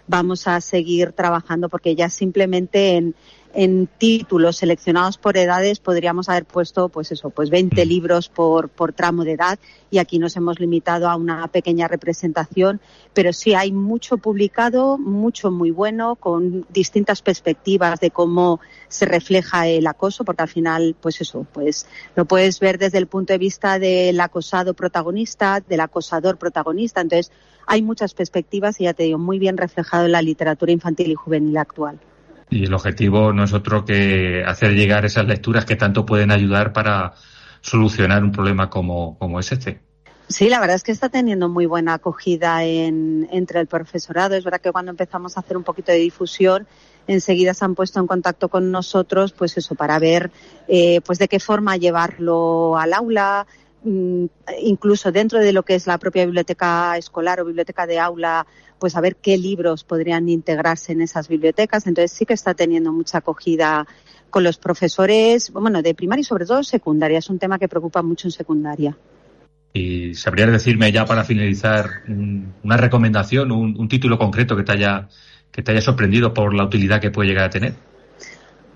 vamos 0.07 0.47
a 0.47 0.61
seguir 0.61 1.11
trabajando 1.11 1.67
porque 1.67 1.95
ya 1.95 2.09
simplemente 2.09 2.95
en, 2.95 3.15
en 3.55 3.87
títulos 3.87 4.57
seleccionados 4.57 5.17
por 5.17 5.37
edades 5.37 5.79
podríamos 5.79 6.27
haber 6.27 6.43
puesto, 6.45 6.89
pues 6.89 7.11
eso, 7.13 7.29
pues 7.29 7.49
20 7.49 7.83
mm. 7.83 7.87
libros 7.87 8.27
por, 8.27 8.67
por 8.67 8.91
tramo 8.91 9.23
de 9.23 9.31
edad 9.31 9.57
y 9.89 9.97
aquí 9.97 10.19
nos 10.19 10.35
hemos 10.35 10.59
limitado 10.59 11.09
a 11.09 11.15
una 11.15 11.47
pequeña 11.47 11.87
representación, 11.87 12.81
pero 13.13 13.31
sí 13.31 13.53
hay 13.53 13.71
mucho 13.71 14.17
publicado, 14.17 14.97
mucho 14.97 15.51
muy 15.51 15.71
bueno, 15.71 16.17
con 16.17 16.65
distintas 16.69 17.21
perspectivas 17.21 18.01
de 18.01 18.11
cómo 18.11 18.59
se 18.89 19.05
refleja 19.05 19.67
el 19.67 19.87
acoso, 19.87 20.25
porque 20.25 20.43
al 20.43 20.49
final, 20.49 20.95
pues 20.99 21.21
eso, 21.21 21.47
pues 21.53 21.87
lo 22.15 22.25
puedes 22.25 22.59
ver 22.59 22.77
desde 22.77 22.97
el 22.97 23.07
punto 23.07 23.31
de 23.31 23.39
vista 23.39 23.79
del 23.79 24.19
acosado 24.19 24.73
protagonista, 24.73 25.61
del 25.61 25.79
acosador 25.79 26.37
protagonista, 26.37 26.99
entonces 26.99 27.31
hay 27.67 27.81
muchas 27.81 28.13
perspectivas 28.13 28.81
y 28.81 28.83
ya 28.83 28.93
te 28.93 29.03
digo, 29.03 29.17
muy 29.17 29.39
bien 29.39 29.55
reflejado 29.55 30.05
en 30.05 30.11
la 30.11 30.21
literatura 30.21 30.73
infantil 30.73 31.11
y 31.11 31.15
juvenil 31.15 31.57
actual. 31.57 31.99
Y 32.49 32.65
el 32.65 32.73
objetivo 32.73 33.33
no 33.33 33.43
es 33.43 33.53
otro 33.53 33.85
que 33.85 34.43
hacer 34.45 34.73
llegar 34.73 35.05
esas 35.05 35.25
lecturas 35.25 35.65
que 35.65 35.75
tanto 35.75 36.05
pueden 36.05 36.31
ayudar 36.31 36.73
para 36.73 37.13
solucionar 37.61 38.23
un 38.23 38.31
problema 38.31 38.69
como, 38.69 39.17
como 39.17 39.39
es 39.39 39.51
este. 39.51 39.81
Sí, 40.27 40.49
la 40.49 40.59
verdad 40.59 40.75
es 40.75 40.83
que 40.83 40.91
está 40.91 41.09
teniendo 41.09 41.49
muy 41.49 41.67
buena 41.67 41.95
acogida 41.95 42.63
en, 42.63 43.27
entre 43.31 43.59
el 43.59 43.67
profesorado. 43.67 44.35
Es 44.35 44.43
verdad 44.43 44.59
que 44.59 44.71
cuando 44.71 44.89
empezamos 44.89 45.37
a 45.37 45.41
hacer 45.41 45.55
un 45.55 45.63
poquito 45.63 45.91
de 45.91 45.99
difusión, 45.99 46.67
enseguida 47.05 47.53
se 47.53 47.63
han 47.63 47.75
puesto 47.75 47.99
en 47.99 48.07
contacto 48.07 48.49
con 48.49 48.71
nosotros, 48.71 49.33
pues 49.33 49.55
eso, 49.57 49.75
para 49.75 49.99
ver, 49.99 50.31
eh, 50.67 51.01
pues 51.05 51.19
de 51.19 51.27
qué 51.27 51.39
forma 51.39 51.77
llevarlo 51.77 52.75
al 52.75 52.93
aula, 52.93 53.45
mm, 53.83 54.25
incluso 54.61 55.11
dentro 55.11 55.39
de 55.39 55.53
lo 55.53 55.63
que 55.63 55.75
es 55.75 55.85
la 55.85 55.99
propia 55.99 56.25
biblioteca 56.25 56.97
escolar 56.97 57.41
o 57.41 57.45
biblioteca 57.45 57.85
de 57.85 57.99
aula, 57.99 58.47
pues 58.79 58.95
a 58.95 59.01
ver 59.01 59.15
qué 59.15 59.37
libros 59.37 59.83
podrían 59.83 60.29
integrarse 60.29 60.91
en 60.91 61.01
esas 61.01 61.27
bibliotecas. 61.27 61.87
Entonces 61.87 62.11
sí 62.11 62.25
que 62.25 62.33
está 62.33 62.53
teniendo 62.53 62.91
mucha 62.91 63.19
acogida 63.19 63.87
con 64.29 64.43
los 64.43 64.57
profesores, 64.57 65.51
bueno, 65.51 65.81
de 65.81 65.93
primaria 65.95 66.21
y 66.21 66.25
sobre 66.25 66.45
todo 66.45 66.63
secundaria. 66.63 67.19
Es 67.19 67.29
un 67.29 67.39
tema 67.39 67.57
que 67.57 67.67
preocupa 67.67 68.01
mucho 68.01 68.27
en 68.27 68.31
secundaria. 68.31 68.97
¿Y 69.73 70.13
sabrías 70.13 70.51
decirme 70.51 70.91
ya 70.91 71.05
para 71.05 71.23
finalizar 71.23 72.03
una 72.07 72.77
recomendación, 72.77 73.51
un, 73.51 73.75
un 73.77 73.87
título 73.89 74.17
concreto 74.17 74.55
que 74.55 74.63
te 74.63 74.71
haya 74.71 75.09
que 75.55 75.63
te 75.63 75.71
haya 75.71 75.81
sorprendido 75.81 76.33
por 76.33 76.53
la 76.53 76.65
utilidad 76.65 76.99
que 76.99 77.11
puede 77.11 77.29
llegar 77.29 77.45
a 77.45 77.49
tener? 77.49 77.73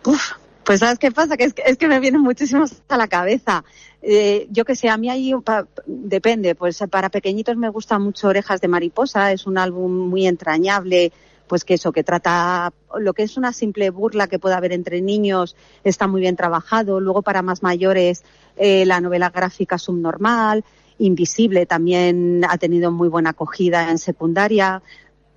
Uf, 0.06 0.32
pues 0.64 0.80
sabes 0.80 0.98
qué 0.98 1.12
pasa, 1.12 1.36
que 1.36 1.44
es, 1.44 1.54
que 1.54 1.64
es 1.66 1.78
que 1.78 1.90
me 1.90 2.00
vienen 2.00 2.22
muchísimos 2.22 2.82
a 2.88 2.96
la 2.96 3.10
cabeza. 3.10 3.66
Eh, 4.02 4.48
yo 4.50 4.64
que 4.64 4.76
sé, 4.76 4.90
a 4.90 4.98
mí 4.98 5.10
ahí 5.10 5.34
pa, 5.44 5.68
depende, 5.86 6.56
pues 6.56 6.82
para 6.90 7.10
pequeñitos 7.10 7.58
me 7.58 7.70
gusta 7.70 8.00
mucho 8.00 8.30
Orejas 8.30 8.62
de 8.62 8.70
Mariposa, 8.70 9.32
es 9.32 9.46
un 9.46 9.58
álbum 9.58 9.92
muy 10.10 10.26
entrañable, 10.26 11.12
pues 11.48 11.66
que 11.66 11.74
eso, 11.74 11.92
que 11.92 12.04
trata 12.04 12.72
lo 12.98 13.14
que 13.14 13.24
es 13.24 13.36
una 13.36 13.52
simple 13.52 13.90
burla 13.90 14.28
que 14.28 14.40
puede 14.40 14.56
haber 14.56 14.72
entre 14.72 15.02
niños, 15.02 15.56
está 15.84 16.08
muy 16.08 16.22
bien 16.22 16.36
trabajado. 16.36 17.00
Luego 17.00 17.24
para 17.24 17.42
más 17.42 17.64
mayores, 17.64 18.24
eh, 18.56 18.86
la 18.86 19.02
novela 19.02 19.32
gráfica 19.32 19.78
subnormal, 19.78 20.64
Invisible 21.00 21.66
también 21.66 22.46
ha 22.48 22.58
tenido 22.58 22.92
muy 22.92 23.08
buena 23.10 23.32
acogida 23.32 23.90
en 23.90 23.98
secundaria. 23.98 24.82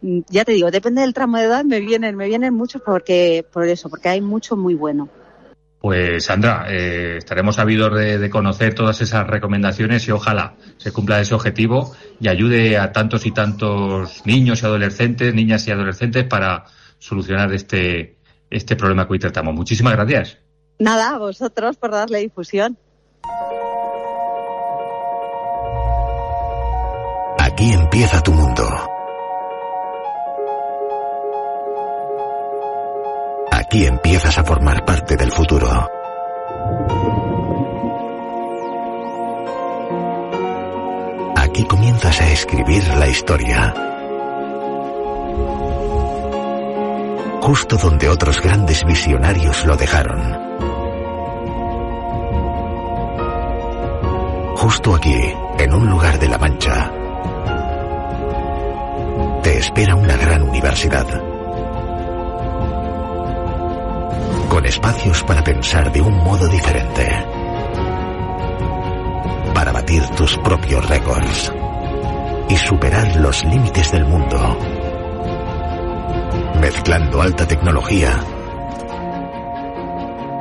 mm, 0.03 0.20
ya 0.29 0.44
te 0.44 0.53
digo, 0.53 0.70
depende 0.70 1.01
del 1.03 1.14
tramo 1.14 1.38
de 1.38 1.44
edad, 1.44 1.64
me 1.64 1.81
vienen, 1.81 2.16
me 2.16 2.27
vienen 2.27 2.55
muchos 2.55 2.83
porque, 2.83 3.46
por 3.53 3.66
eso, 3.68 3.88
porque 3.88 4.09
hay 4.09 4.20
mucho 4.20 4.57
muy 4.57 4.75
bueno. 4.75 5.09
Pues 5.82 6.26
Sandra, 6.26 6.66
eh, 6.68 7.16
estaremos 7.16 7.56
sabidos 7.56 7.92
de, 7.98 8.30
conocer 8.30 8.72
todas 8.72 9.00
esas 9.00 9.26
recomendaciones 9.26 10.06
y 10.06 10.12
ojalá 10.12 10.54
se 10.76 10.92
cumpla 10.92 11.20
ese 11.20 11.34
objetivo 11.34 11.92
y 12.20 12.28
ayude 12.28 12.78
a 12.78 12.92
tantos 12.92 13.26
y 13.26 13.32
tantos 13.32 14.24
niños 14.24 14.62
y 14.62 14.66
adolescentes, 14.66 15.34
niñas 15.34 15.66
y 15.66 15.72
adolescentes 15.72 16.22
para 16.22 16.66
solucionar 17.00 17.52
este, 17.52 18.16
este 18.48 18.76
problema 18.76 19.08
que 19.08 19.14
hoy 19.14 19.18
tratamos. 19.18 19.56
Muchísimas 19.56 19.94
gracias. 19.94 20.38
Nada, 20.78 21.16
a 21.16 21.18
vosotros 21.18 21.76
por 21.76 21.90
darle 21.90 22.20
difusión. 22.20 22.78
Aquí 27.40 27.72
empieza 27.72 28.22
tu 28.22 28.30
mundo. 28.30 28.91
Aquí 33.72 33.87
empiezas 33.87 34.37
a 34.37 34.44
formar 34.44 34.85
parte 34.85 35.16
del 35.16 35.32
futuro. 35.32 35.66
Aquí 41.35 41.64
comienzas 41.64 42.20
a 42.20 42.30
escribir 42.32 42.87
la 42.98 43.08
historia. 43.08 43.74
Justo 47.40 47.78
donde 47.78 48.11
otros 48.11 48.42
grandes 48.42 48.85
visionarios 48.85 49.64
lo 49.64 49.74
dejaron. 49.74 50.20
Justo 54.54 54.94
aquí, 54.96 55.16
en 55.58 55.72
un 55.72 55.88
lugar 55.88 56.18
de 56.18 56.28
La 56.28 56.37
Mancha, 56.37 56.92
te 59.42 59.56
espera 59.56 59.96
una 59.96 60.18
gran 60.18 60.42
universidad. 60.42 61.31
Con 64.52 64.66
espacios 64.66 65.22
para 65.22 65.42
pensar 65.42 65.90
de 65.90 66.02
un 66.02 66.12
modo 66.12 66.46
diferente. 66.46 67.08
Para 69.54 69.72
batir 69.72 70.06
tus 70.10 70.36
propios 70.36 70.86
récords. 70.90 71.50
Y 72.50 72.56
superar 72.58 73.16
los 73.16 73.42
límites 73.46 73.90
del 73.92 74.04
mundo. 74.04 74.58
Mezclando 76.60 77.22
alta 77.22 77.48
tecnología 77.48 78.20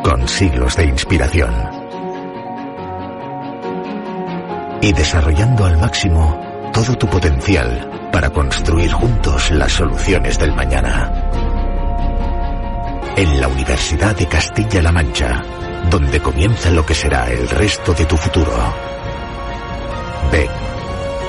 con 0.03 0.27
siglos 0.27 0.75
de 0.75 0.83
inspiración. 0.87 1.53
Y 4.81 4.91
desarrollando 4.91 5.63
al 5.63 5.77
máximo 5.77 6.37
todo 6.73 6.97
tu 6.97 7.07
potencial 7.07 8.09
para 8.11 8.29
construir 8.29 8.91
juntos 8.91 9.51
las 9.51 9.71
soluciones 9.71 10.37
del 10.37 10.53
mañana. 10.53 11.30
En 13.15 13.41
la 13.41 13.47
Universidad 13.47 14.15
de 14.15 14.25
Castilla-La 14.25 14.91
Mancha, 14.91 15.43
donde 15.89 16.19
comienza 16.21 16.71
lo 16.71 16.85
que 16.85 16.95
será 16.95 17.29
el 17.29 17.47
resto 17.49 17.93
de 17.93 18.05
tu 18.05 18.15
futuro. 18.15 18.51
Ven, 20.31 20.47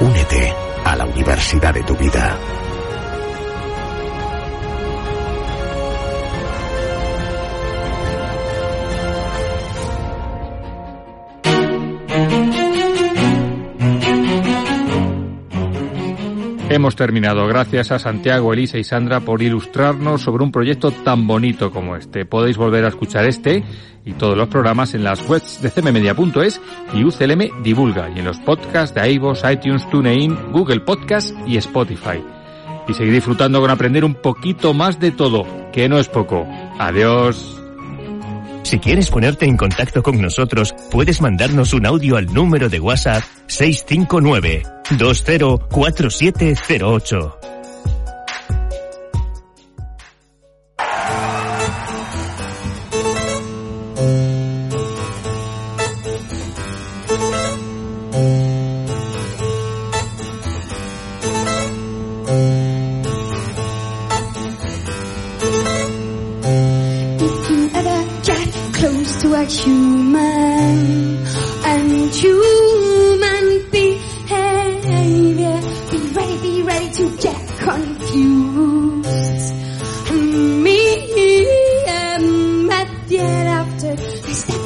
únete 0.01 0.55
a 0.85 0.97
la 0.97 1.05
universidad 1.05 1.75
de 1.75 1.83
tu 1.83 1.97
vida. 1.97 2.39
Hemos 16.73 16.97
terminado. 16.97 17.47
Gracias 17.47 17.93
a 17.93 17.99
Santiago, 17.99 18.55
Elisa 18.55 18.79
y 18.79 18.85
Sandra 18.85 19.21
por 19.21 19.43
ilustrarnos 19.43 20.23
sobre 20.23 20.43
un 20.43 20.51
proyecto 20.51 20.91
tan 20.91 21.27
bonito 21.27 21.71
como 21.71 21.97
este. 21.97 22.25
Podéis 22.25 22.57
volver 22.57 22.87
a 22.87 22.89
escuchar 22.89 23.27
este 23.27 23.63
y 24.07 24.15
todos 24.15 24.39
los 24.39 24.49
programas 24.49 24.95
en 24.95 25.05
las 25.05 25.29
webs 25.29 25.61
de 25.61 25.71
cmmedia.es 25.71 26.63
y 26.95 27.05
UCLM 27.05 27.63
Divulga 27.63 28.09
y 28.09 28.21
en 28.21 28.25
los 28.25 28.39
podcasts 28.39 28.95
de 28.95 29.13
iVoox, 29.13 29.43
iTunes, 29.53 29.91
TuneIn, 29.91 30.51
Google 30.51 30.81
Podcast 30.81 31.37
y 31.47 31.59
Spotify. 31.59 32.25
Y 32.89 32.95
seguir 32.95 33.13
disfrutando 33.13 33.61
con 33.61 33.71
aprender 33.71 34.03
un 34.03 34.15
poquito 34.15 34.73
más 34.73 34.99
de 34.99 35.11
todo, 35.11 35.45
que 35.73 35.91
no 35.91 35.99
es 35.99 36.09
poco. 36.09 36.47
Adiós. 36.79 37.62
Si 38.63 38.79
quieres 38.79 39.11
ponerte 39.11 39.47
en 39.47 39.57
contacto 39.57 40.03
con 40.03 40.21
nosotros, 40.21 40.75
puedes 40.91 41.21
mandarnos 41.21 41.73
un 41.73 41.87
audio 41.87 42.17
al 42.17 42.27
número 42.27 42.69
de 42.69 42.81
WhatsApp 42.81 43.23
659 43.47 44.65
204708. 44.99 47.37
thereafter. 83.19 83.93
I 83.93 84.33
step 84.33 84.62